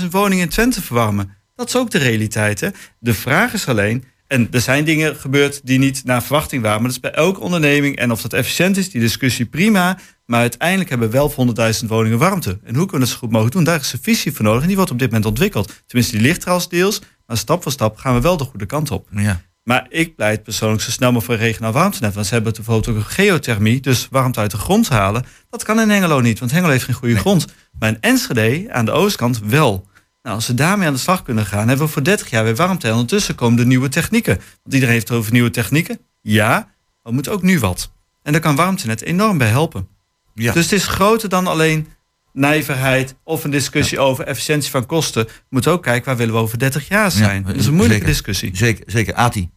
[0.00, 1.36] 100.000 woningen in Twente verwarmen.
[1.54, 2.60] Dat is ook de realiteit.
[2.60, 2.68] Hè?
[2.98, 6.90] De vraag is alleen, en er zijn dingen gebeurd die niet naar verwachting waren, maar
[6.92, 7.96] dat is bij elke onderneming.
[7.96, 9.98] En of dat efficiënt is, die discussie prima.
[10.26, 11.46] Maar uiteindelijk hebben we wel voor
[11.80, 12.58] 100.000 woningen warmte.
[12.64, 13.64] En hoe kunnen we dat zo goed mogelijk doen?
[13.64, 15.82] Daar is een visie voor nodig en die wordt op dit moment ontwikkeld.
[15.86, 17.00] Tenminste, die ligt er als deels.
[17.26, 19.08] Maar stap voor stap gaan we wel de goede kant op.
[19.10, 19.40] Ja.
[19.62, 22.14] Maar ik pleit persoonlijk zo snel mogelijk voor regionaal warmtenet.
[22.14, 25.24] Want ze hebben bijvoorbeeld ook een geothermie, dus warmte uit de grond halen.
[25.50, 27.46] Dat kan in Hengelo niet, want Hengelo heeft geen goede grond.
[27.78, 29.88] Maar in Enschede, aan de oostkant, wel.
[30.24, 32.54] Nou, als we daarmee aan de slag kunnen gaan, hebben we voor 30 jaar weer
[32.54, 32.86] warmte.
[32.86, 34.36] En ondertussen komen de nieuwe technieken.
[34.36, 35.98] Want iedereen heeft het over nieuwe technieken.
[36.20, 36.68] Ja, maar
[37.02, 37.92] we moeten ook nu wat.
[38.22, 39.88] En daar kan warmtenet enorm bij helpen.
[40.34, 40.52] Ja.
[40.52, 41.88] Dus het is groter dan alleen
[42.32, 45.24] nijverheid of een discussie over efficiëntie van kosten.
[45.24, 47.40] We moeten ook kijken waar willen we over 30 jaar zijn.
[47.40, 48.22] Ja, dat is een moeilijke zeker.
[48.22, 48.56] discussie.
[48.56, 49.14] Zeker, zeker.
[49.14, 49.50] Ati.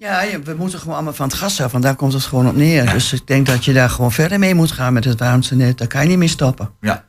[0.00, 2.56] Ja, we moeten gewoon allemaal van het gas af, want daar komt het gewoon op
[2.56, 2.92] neer.
[2.92, 5.78] Dus ik denk dat je daar gewoon verder mee moet gaan met het warmtenet.
[5.78, 6.70] Daar kan je niet meer stoppen.
[6.80, 7.04] Ja.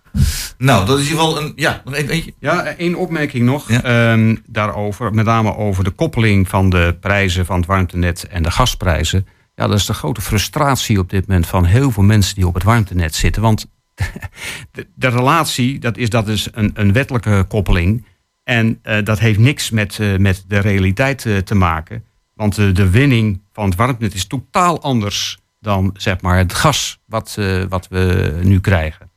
[0.57, 1.53] Nou, dat is in ieder geval een...
[1.55, 2.33] Ja, nog even eentje.
[2.39, 5.13] Ja, één opmerking nog ehm, daarover.
[5.13, 9.27] Met name over de koppeling van de prijzen van het warmtenet en de gasprijzen.
[9.55, 12.53] Ja, dat is de grote frustratie op dit moment van heel veel mensen die op
[12.53, 13.41] het warmtenet zitten.
[13.41, 13.65] Want
[14.71, 18.05] de, de relatie, dat is, dat is een, een wettelijke koppeling.
[18.43, 22.03] En eh, dat heeft niks met, eh, met de realiteit eh, te maken.
[22.41, 26.99] Want eh, de winning van het warmtenet is totaal anders dan zeg maar, het gas
[27.05, 29.09] wat, eh, wat we nu krijgen.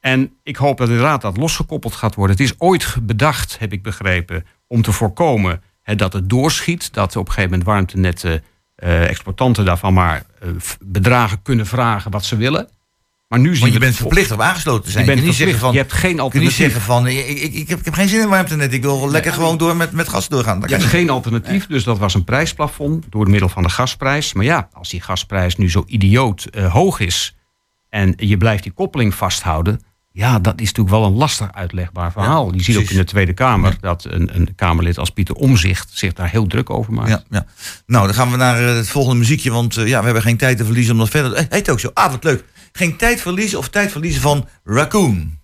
[0.00, 2.36] En ik hoop dat inderdaad dat losgekoppeld gaat worden.
[2.36, 5.62] Het is ooit bedacht, heb ik begrepen, om te voorkomen
[5.96, 6.92] dat het doorschiet.
[6.92, 8.44] Dat op een gegeven moment warmtenetten,
[8.74, 10.26] eh exploitanten daarvan maar
[10.84, 12.68] bedragen kunnen vragen wat ze willen.
[13.34, 15.04] Maar nu zien Want je bent verplicht om aangesloten te zijn.
[15.04, 16.56] Je bent niet zeggen van, Je hebt geen kun je niet alternatief.
[16.56, 18.72] zeggen van, ik, ik, ik, heb, geen zin in warmtenet.
[18.72, 20.60] Ik wil lekker gewoon door met, met gas doorgaan.
[20.60, 24.32] Dat Je hebt geen alternatief, dus dat was een prijsplafond door middel van de gasprijs.
[24.32, 27.36] Maar ja, als die gasprijs nu zo idioot eh, hoog is
[27.88, 29.80] en je blijft die koppeling vasthouden,
[30.16, 32.54] ja, dat is natuurlijk wel een lastig uitlegbaar verhaal.
[32.54, 36.12] je ziet ook in de Tweede Kamer dat een, een Kamerlid als Pieter Omzicht zich
[36.12, 37.08] daar heel druk over maakt.
[37.08, 37.46] Ja, ja.
[37.86, 39.50] Nou, dan gaan we naar eh, het volgende muziekje.
[39.50, 41.46] Want eh, ja, we hebben geen tijd te verliezen om dat verder...
[41.48, 41.90] Heet ook zo.
[41.94, 42.44] Ah, wat leuk.
[42.76, 45.38] Geen tijd verliezen of tijd verliezen van Raccoon.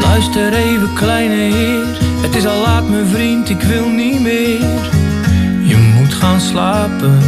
[0.00, 1.98] Luister even, kleine heer.
[2.20, 5.00] Het is al laat, mijn vriend, ik wil niet meer.
[6.22, 7.18] Gaan slapen.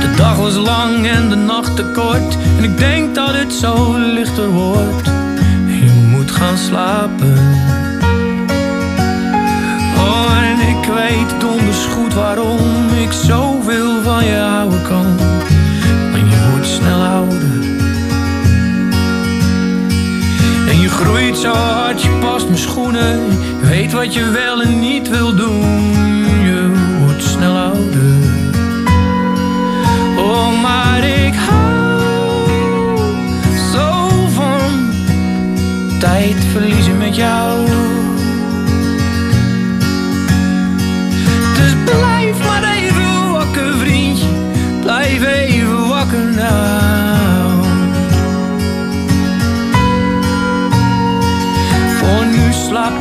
[0.00, 2.36] De dag was lang en de nacht te kort.
[2.58, 5.06] En ik denk dat het zo lichter wordt.
[5.66, 7.34] Je moet gaan slapen.
[9.96, 15.11] Oh, en ik weet donders goed waarom ik zoveel van je houden kan.
[22.58, 23.20] Schoenen.
[23.60, 25.90] Je weet wat je wel en niet wil doen.
[26.44, 26.70] Je
[27.04, 28.14] wordt snel ouder.
[30.16, 32.48] Oh, maar ik hou
[33.72, 34.90] zo van
[35.98, 37.81] tijd verliezen met jou.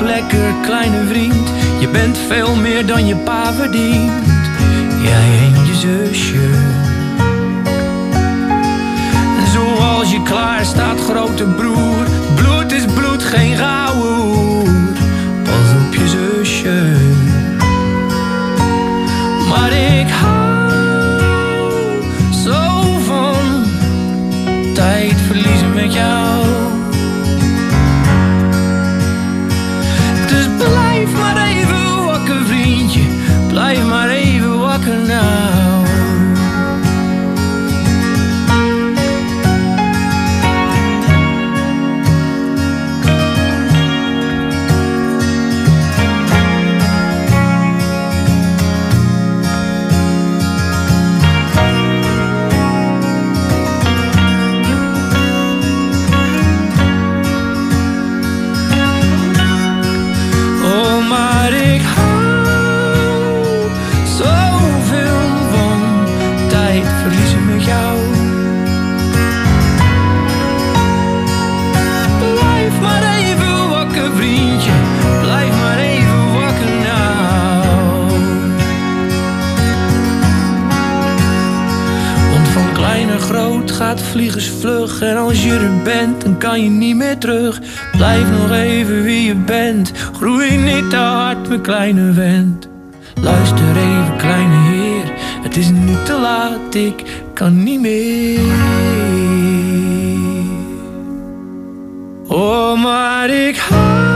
[0.01, 1.49] Lekker, kleine vriend.
[1.79, 4.11] Je bent veel meer dan je pa verdient.
[5.01, 6.49] Jij en je zusje.
[9.39, 12.05] En zoals je klaar staat, grote broer.
[12.35, 14.69] Bloed is bloed, geen gouden hoer.
[15.43, 16.95] Pas op je zusje.
[19.49, 20.71] Maar ik hou
[22.43, 23.63] zo van
[24.73, 26.60] tijd verliezen met jou.
[83.91, 85.01] Gaat vliegensvlug.
[85.01, 87.61] En als je er bent, dan kan je niet meer terug.
[87.91, 89.91] Blijf nog even wie je bent.
[90.13, 92.67] Groei niet te hard, mijn kleine vent.
[93.21, 95.11] Luister even, kleine heer.
[95.43, 98.39] Het is nu te laat, ik kan niet meer.
[102.27, 104.10] Oh, maar ik hou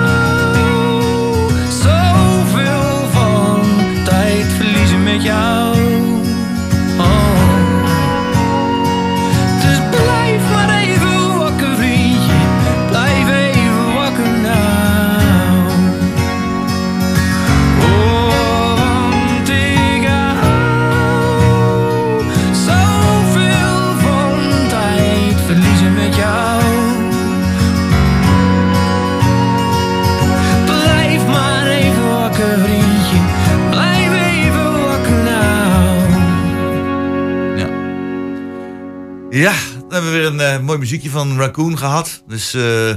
[39.96, 42.24] hebben we weer een eh, mooi muziekje van Raccoon gehad.
[42.28, 42.94] Dus eh,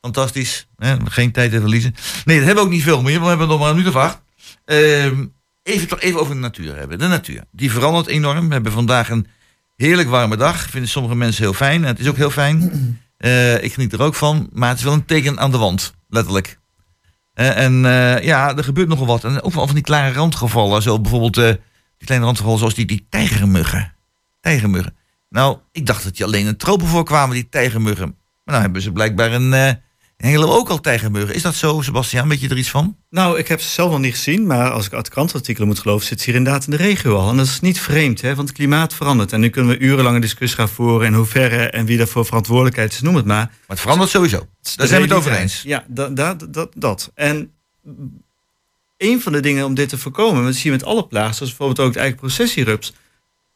[0.00, 0.68] fantastisch.
[0.76, 0.96] Hè?
[1.04, 1.94] Geen tijd te verliezen.
[2.24, 3.20] Nee, dat hebben we ook niet veel meer.
[3.20, 4.22] We hebben nog maar een minuut of acht.
[4.64, 5.26] Ehm,
[5.62, 6.98] even, toch even over de natuur hebben.
[6.98, 7.44] De natuur.
[7.50, 8.46] Die verandert enorm.
[8.46, 9.26] We hebben vandaag een
[9.76, 10.70] heerlijk warme dag.
[10.70, 11.82] Vinden sommige mensen heel fijn.
[11.82, 12.62] En het is ook heel fijn.
[13.14, 14.48] Eh, ik geniet er ook van.
[14.52, 15.94] Maar het is wel een teken aan de wand.
[16.08, 16.58] Letterlijk.
[17.34, 17.72] En
[18.22, 19.24] ja, er gebeurt nogal wat.
[19.24, 20.82] En ook van die kleine randgevallen.
[20.82, 23.94] Zo bijvoorbeeld die kleine randgevallen zoals die, die tijgermuggen.
[24.40, 24.96] Tijgermuggen.
[25.34, 28.06] Nou, ik dacht dat die alleen in tropen voorkwamen, die tijgermuggen.
[28.06, 29.72] Maar nou hebben ze blijkbaar een eh
[30.16, 31.34] hele ook al tijgermuggen.
[31.34, 32.28] Is dat zo, Sebastian?
[32.28, 32.96] Weet je er iets van?
[33.10, 36.06] Nou, ik heb ze zelf nog niet gezien, maar als ik uit krantartikelen moet geloven,
[36.06, 37.30] zit ze hier inderdaad in de regio al.
[37.30, 39.32] En dat is niet vreemd, hè, want het klimaat verandert.
[39.32, 43.00] En nu kunnen we urenlange discussie gaan voeren in hoeverre en wie daarvoor verantwoordelijkheid is,
[43.00, 43.46] noem het maar.
[43.46, 44.46] Maar het verandert sowieso.
[44.76, 45.62] Daar zijn we het over eens.
[45.62, 47.10] Ja, da, da- dat, dat.
[47.14, 47.52] En
[48.96, 51.80] een van de dingen om dit te voorkomen, dat zie je met alle zoals bijvoorbeeld
[51.80, 52.92] ook de eigen processierups,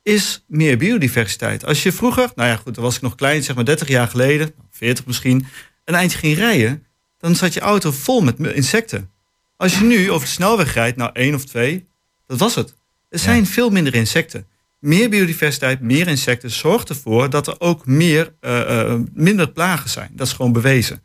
[0.09, 1.65] is meer biodiversiteit.
[1.65, 4.09] Als je vroeger, nou ja goed, dan was ik nog klein, zeg maar 30 jaar
[4.09, 5.47] geleden, 40 misschien,
[5.85, 6.85] een eindje ging rijden,
[7.19, 9.11] dan zat je auto vol met insecten.
[9.57, 11.89] Als je nu over de snelweg rijdt, nou één of twee,
[12.27, 12.75] dat was het.
[13.09, 14.47] Er zijn veel minder insecten.
[14.79, 20.11] Meer biodiversiteit, meer insecten zorgt ervoor dat er ook meer, eh, eh, minder plagen zijn.
[20.13, 21.03] Dat is gewoon bewezen.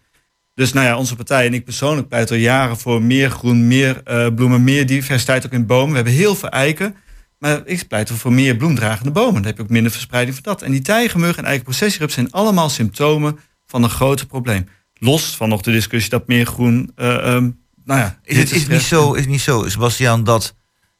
[0.55, 4.01] Dus nou ja, onze partij en ik persoonlijk pleit al jaren voor meer groen, meer
[4.03, 5.89] eh, bloemen, meer diversiteit ook in bomen.
[5.89, 6.95] We hebben heel veel eiken.
[7.43, 9.33] Maar ik pleit voor meer bloemdragende bomen.
[9.33, 10.61] Dan heb je ook minder verspreiding van dat.
[10.61, 14.67] En die tijgermug en eikenprocessierup zijn allemaal symptomen van een groter probleem.
[14.93, 16.91] Los van nog de discussie dat meer groen.
[16.95, 17.49] eh, ehm,
[17.85, 20.55] nou ja, Is het, is niet zo, is niet zo, Sebastian, dat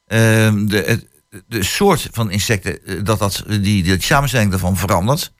[0.06, 1.08] ehm, de,
[1.48, 5.34] de soort van insecten, eh, dat, dat die, die samenstelling daarvan verandert?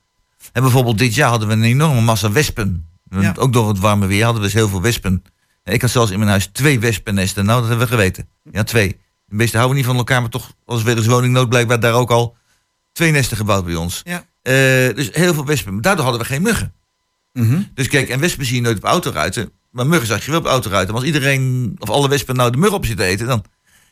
[0.52, 2.88] En bijvoorbeeld dit jaar hadden we een enorme massa wespen.
[3.10, 3.34] Ja.
[3.38, 5.22] Ook door het warme weer hadden we dus heel veel wespen.
[5.64, 7.44] Ik had zelfs in mijn huis twee wespennesten.
[7.44, 8.28] Nou, dat hebben we geweten.
[8.52, 8.96] Ja, twee.
[9.26, 12.10] De meesten houden niet van elkaar, maar toch was weer eens woningnood blijkbaar daar ook
[12.10, 12.36] al
[12.92, 14.00] twee nesten gebouwd bij ons.
[14.04, 14.26] Ja.
[14.42, 14.54] Eh,
[14.94, 15.72] dus heel veel wespen.
[15.72, 16.74] Maar daardoor hadden we geen muggen.
[17.32, 17.62] Mhm.
[17.74, 19.52] Dus kijk, en wespen zie je nooit op autoruiten.
[19.70, 20.94] Maar muggen zag je wel op autoruiten.
[20.94, 23.44] Maar als iedereen, of alle wespen nou de muggen op zitten eten, dan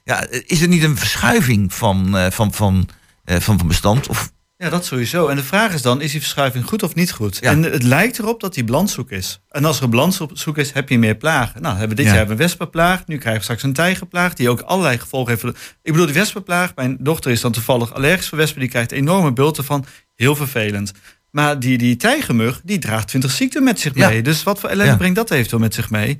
[0.04, 2.88] ja, is er niet een verschuiving van, eh, van, van,
[3.24, 4.08] eh, van, van bestand?
[4.08, 4.32] Of,
[4.62, 5.28] Ja, dat sowieso.
[5.28, 7.38] En de vraag is dan, is die verschuiving goed of niet goed?
[7.40, 9.40] En het lijkt erop dat die balanszoek is.
[9.48, 11.62] En als er een balanszoek is, heb je meer plagen.
[11.62, 12.14] Nou, hebben dit Ja.
[12.14, 13.06] jaar een wespenplaag.
[13.06, 15.42] Nu krijgen we straks een tijgerplaag, die ook allerlei gevolgen heeft.
[15.42, 18.60] de- Ik bedoel, die wespenplaag, mijn dochter is dan toevallig allergisch voor wespen.
[18.60, 19.84] Die krijgt enorme bulten van.
[20.16, 20.92] Heel vervelend.
[21.30, 24.08] Maar die, die tijgermug, die draagt 20 ziekten met zich Ja.
[24.08, 24.22] mee.
[24.22, 26.10] Dus wat voor ellende brengt dat eventueel met zich mee?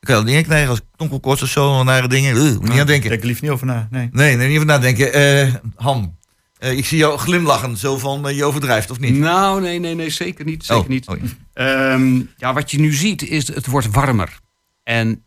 [0.00, 2.36] ik kan dat niet krijgen als knokkelkoorts of zo, nare dingen.
[2.36, 3.08] Uh, moet niet aan denken.
[3.10, 3.88] Denk er lief niet over na.
[3.90, 4.08] Nee.
[4.12, 5.12] Nee, nee, niet over nadenken.
[5.12, 6.16] Eh Han,
[6.58, 9.14] eh, ik zie jou glimlachen, zo van eh, je overdrijft, of niet?
[9.14, 10.64] Nou, nee, nee, nee, zeker niet.
[10.64, 11.08] Zeker Oh, niet.
[11.08, 11.24] oh ja.
[11.52, 14.38] Ehm, ja, wat je nu ziet is het wordt warmer.
[14.82, 15.24] En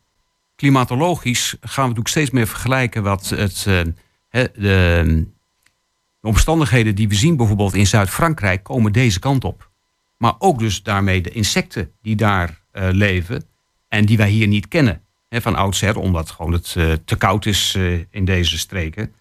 [0.55, 3.81] klimatologisch gaan we natuurlijk steeds meer vergelijken wat het, eh,
[4.29, 4.51] de,
[6.21, 9.69] de omstandigheden die we zien bijvoorbeeld in Zuid-Frankrijk komen deze kant op.
[10.17, 12.61] Maar ook dus daarmee de insecten die daar
[12.91, 13.43] leven
[13.87, 15.01] en die wij hier niet kennen.
[15.29, 16.71] Van oudsher, omdat gewoon het
[17.05, 17.77] te koud is
[18.09, 19.13] in deze streken.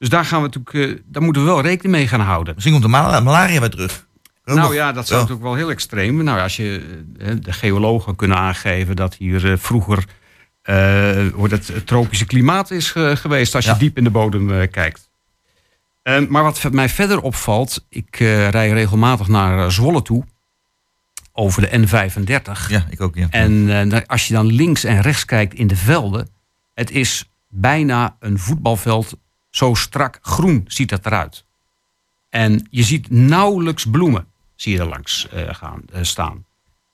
[0.00, 2.54] Dus daar, gaan we natuurlijk, eh, daar moeten we wel rekening mee gaan houden.
[2.54, 4.06] Misschien komt de mal- malaria weer terug.
[4.44, 4.74] Nou nog.
[4.74, 5.26] ja, dat zou Ja.
[5.26, 6.24] natuurlijk wel heel extreem.
[6.24, 10.04] Nou, als je eh, de geologen kunnen aangeven dat hier eh, vroeger
[10.62, 13.76] eh, wordt het tropische klimaat is ge- geweest als je Ja.
[13.76, 15.08] diep in de bodem kijkt.
[16.02, 20.24] Eh, maar wat mij verder opvalt, ik eh, rij regelmatig naar Zwolle toe
[21.32, 22.68] over de N35.
[22.68, 23.26] Ja, ik ook, ja.
[23.30, 26.28] En als je dan links en rechts kijkt in de velden,
[26.74, 29.16] het is bijna een voetbalveld.
[29.50, 31.44] Zo strak groen ziet dat eruit.
[32.28, 36.44] En je ziet nauwelijks bloemen, zie je er langs eh, gaan, eh, staan.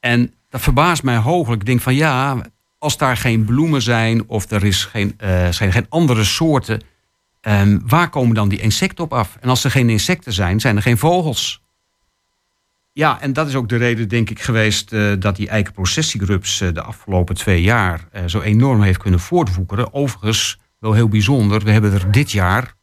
[0.01, 1.61] En dat verbaast mij hooglijk.
[1.61, 2.43] Ik denk van ja,
[2.79, 6.81] als daar geen bloemen zijn of er is geen, eh, zijn geen andere soorten,
[7.41, 9.37] ehm, waar komen dan die insecten op af?
[9.41, 11.65] En als er geen insecten zijn, zijn er geen vogels.
[12.97, 14.91] Ja, en dat is ook de reden, denk ik, geweest
[15.21, 19.95] dat die eikenprocessierups eh, de afgelopen twee jaar zo enorm heeft kunnen voortwoekeren.
[19.95, 21.65] Overigens wel heel bijzonder.
[21.65, 22.75] We hebben er dit jaar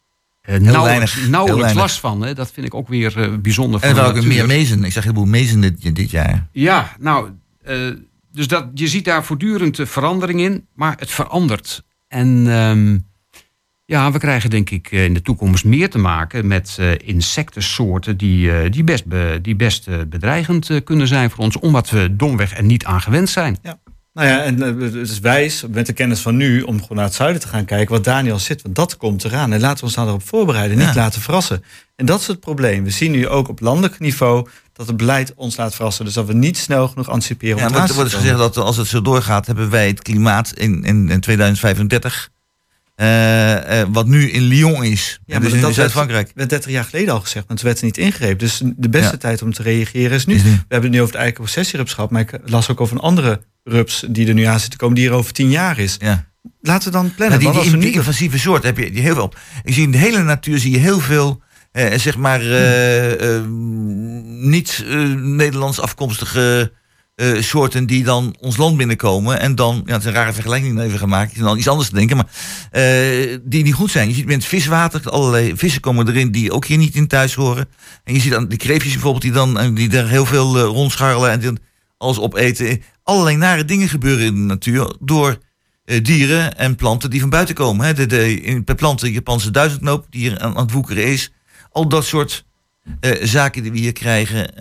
[0.44, 2.22] Heel nauwelijks, weinig, nauwelijks last van.
[2.22, 2.34] Hè.
[2.34, 3.82] Dat vind ik ook weer eh, bijzonder.
[3.82, 4.84] En waren ook meer mezen.
[4.84, 6.48] Ik zag heel veel mezen dit, dit jaar.
[6.52, 7.30] Ja, nou,
[7.64, 7.78] eh,
[8.32, 11.84] dus dat, je ziet daar voortdurend verandering in, maar het verandert.
[12.08, 12.98] En ehm,
[13.86, 18.84] ja, we krijgen denk ik in de toekomst meer te maken met insectensoorten die, die
[18.84, 23.02] best, be- die best bedreigend kunnen zijn voor ons, omdat we domweg er niet aan
[23.02, 23.58] gewend zijn.
[23.62, 23.80] Ja.
[24.14, 27.05] Nou ja, en eh, het is wijs met de kennis van nu om gewoon naar
[27.05, 28.61] het zuiden te gaan kijken wat Daniel zit.
[28.61, 29.53] Want dat komt eraan.
[29.53, 31.64] En laten we ons daarop voorbereiden, niet laten verrassen.
[31.95, 32.84] En dat is het probleem.
[32.84, 36.05] We zien nu ook op landelijk niveau dat het beleid ons laat verrassen.
[36.05, 37.57] Dus dat we niet snel genoeg anticiperen.
[37.57, 40.84] Ja, maar er wordt gezegd dat als het zo doorgaat, hebben wij het klimaat in,
[40.84, 42.30] in, in 2035.
[42.96, 45.20] Eh, eh, wat nu in Lyon is.
[45.26, 46.32] Ja, dus maar in dat Zuid-Frankrijk.
[46.36, 48.38] werd 30 jaar geleden al gezegd, maar toen werd er niet ingegrepen.
[48.38, 49.18] Dus de beste Ja.
[49.18, 50.36] tijd om te reageren is nu.
[50.36, 50.50] Is nu.
[50.50, 54.06] We hebben het nu over de eikenprocessierupschap, maar ik las ook over een andere rups
[54.10, 55.96] die er nu aan zit te komen, die er over 10 jaar is.
[56.00, 56.32] Ja.
[56.62, 57.39] Laten we dan plannen.
[57.39, 59.34] die, want die, we invasieve soort heb je die heel veel.
[59.64, 61.41] Ik zie in de hele natuur zie je heel veel,
[61.72, 63.44] eh, zeg maar, eh, eh,
[64.26, 64.86] niet
[65.16, 66.72] Nederlands afkomstige
[67.16, 69.39] eh, soorten die dan ons land binnenkomen.
[69.39, 71.34] En dan, ja, het is een rare vergelijking even gemaakt.
[71.34, 72.28] Zit dan iets anders te denken, maar
[72.72, 74.07] eh, die niet goed zijn.
[74.07, 77.70] Je ziet met viswater, allerlei vissen komen erin die ook hier niet in thuis horen.
[78.03, 81.32] En je ziet dan de kreefjes bijvoorbeeld die dan eh, die er heel veel rondscharrelen
[81.32, 81.51] en die
[81.97, 82.82] alles opeten.
[83.03, 85.38] Allerlei nare dingen gebeuren in de natuur door
[86.01, 87.86] dieren en planten die van buiten komen.
[87.86, 87.93] Hè.
[87.93, 91.32] De, de, per plant de Japanse duizendknoop die hier aan, aan het woekeren is.
[91.72, 92.45] Al dat soort
[93.22, 94.53] zaken die we hier krijgen.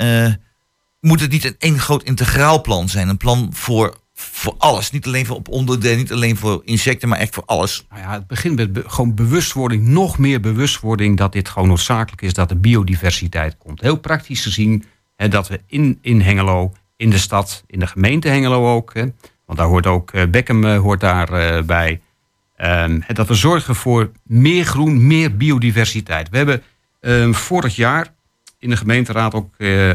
[1.03, 3.09] Eh, moet het niet een één groot integraal plan zijn?
[3.09, 4.90] Een plan voor, voor alles.
[4.90, 7.86] Niet alleen voor op onderdelen, niet alleen voor insecten, maar echt voor alles.
[7.90, 12.34] Nou ja, het begint met gewoon bewustwording, nog meer bewustwording dat dit gewoon noodzakelijk is
[12.34, 13.80] dat er biodiversiteit komt.
[13.80, 14.84] Heel praktisch gezien
[15.16, 19.05] hè, dat we in, in Hengelo, in de stad, in de gemeente Hengelo ook, hè,
[19.46, 22.00] want daar hoort ook eh, Beckham eh, hoort daarbij, bij,
[22.57, 26.28] ehm, dat we zorgen voor meer groen, meer biodiversiteit.
[26.28, 26.62] We hebben
[27.00, 28.14] ehm, vorig jaar
[28.59, 29.90] in de gemeenteraad ook eh,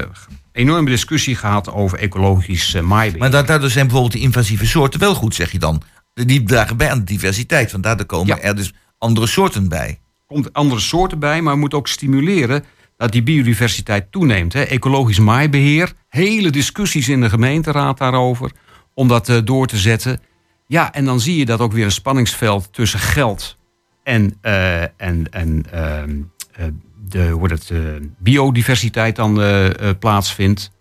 [0.58, 3.20] enorme discussie gehad over ecologisch eh, maaibeheer.
[3.20, 5.82] Maar da- daardoor zijn bijvoorbeeld die invasieve soorten wel goed, zeg je dan.
[6.14, 7.72] Die dragen bij aan de diversiteit.
[7.72, 10.00] Want daardoor komen er dus andere soorten bij.
[10.28, 12.64] komt andere soorten bij, maar we moeten ook stimuleren
[12.98, 14.54] dat die biodiversiteit toeneemt.
[14.54, 14.62] Hè.
[14.62, 18.52] Ecologisch maaibeheer, hele discussies in de gemeenteraad daarover,
[18.94, 20.20] om dat eh, door te zetten.
[20.68, 23.58] Ja, en dan zie je dat ook weer een spanningsveld tussen geld
[24.04, 26.16] en, eh, en, en ehm,
[26.52, 26.66] eh,
[27.10, 27.80] de, hoe het, eh,
[28.20, 30.72] biodiversiteit dan eh, eh, plaatsvindt.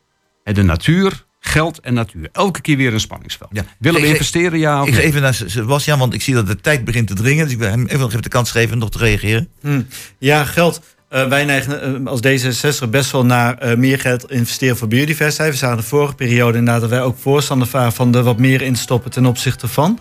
[0.45, 2.29] En de natuur, geld en natuur.
[2.33, 3.51] Elke keer weer een spanningsveld.
[3.79, 5.09] Willen we Ik- investeren, ja of Ik ga nee?
[5.09, 7.45] even naar Sebastian, want ik zie dat de tijd begint te dringen.
[7.45, 9.49] Dus ik wil hem even nog even de kans geven om nog te reageren.
[9.61, 9.83] Hm.
[10.19, 10.81] Ja, geld.
[11.09, 15.51] Eh, wij neigen als D66 best wel naar eh, meer geld investeren voor biodiversiteit.
[15.51, 18.63] We zagen de vorige periode inderdaad dat wij ook voorstander waren van er wat meer
[18.63, 19.99] instoppen ten opzichte van.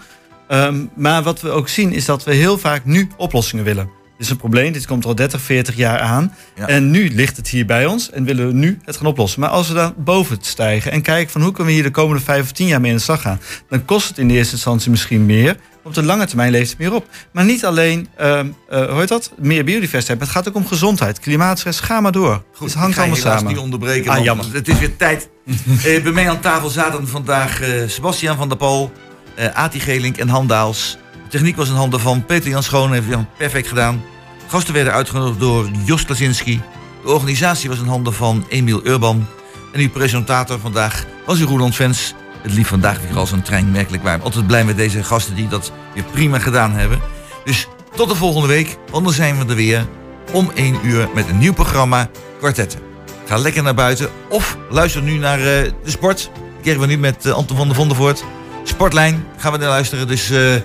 [0.47, 3.89] Ehm, maar wat we ook zien is dat we heel vaak nu oplossingen willen.
[4.17, 6.33] Dit is een probleem, dit komt al 30, 40 jaar aan.
[6.55, 6.67] Ja.
[6.67, 9.39] En nu ligt het hier bij ons en willen we nu het gaan oplossen.
[9.39, 11.91] Maar als we dan boven het stijgen en kijken van hoe kunnen we hier de
[11.91, 13.39] komende 5 of 10 jaar mee in de slag gaan,
[13.69, 15.57] dan kost het in de eerste instantie misschien meer.
[15.83, 17.07] Op de lange termijn levert het meer op.
[17.31, 19.31] Maar niet alleen, ehm eh, hoe heet dat?
[19.37, 20.17] Meer biodiversiteit.
[20.17, 21.79] Maar het gaat ook om gezondheid, klimaatstress.
[21.79, 22.43] Ga maar door.
[22.59, 23.45] het hangt ik ga je allemaal samen.
[23.45, 24.11] niet onderbreken.
[24.11, 24.45] Ah, jammer.
[24.53, 25.29] Het is weer tijd.
[25.83, 28.91] Eh, bij mij aan tafel zaten vandaag eh, Sebastian van der Pool,
[29.35, 30.97] eh Ati Gelink en Han Daals.
[31.35, 32.93] Techniek was in handen van Peter Jan Schoon.
[32.93, 34.03] Heeft Jan perfect gedaan.
[34.47, 36.61] Gasten werden uitgenodigd door Jos Klasinski.
[37.03, 39.27] De organisatie was in handen van Emiel Urban.
[39.73, 42.13] En uw presentator vandaag was uw Roland Fans.
[42.41, 44.21] Het liep vandaag weer als een trein, merkelijk waar.
[44.21, 46.99] Altijd blij met deze gasten die dat weer prima gedaan hebben.
[47.45, 49.87] Dus tot de volgende week, want dan zijn we er weer
[50.31, 52.79] om 1 uur met een nieuw programma Kwartetten.
[53.25, 56.31] Ga lekker naar buiten of luister nu naar eh, de sport.
[56.33, 58.23] Die kregen we nu met eh, Anton van der Vondervoort.
[58.63, 60.55] Sportlijn gaan we naar luisteren, dus eh,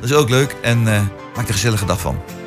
[0.00, 0.56] dat is ook leuk.
[0.62, 1.00] En eh,
[1.34, 2.37] maak er een gezellige dag van.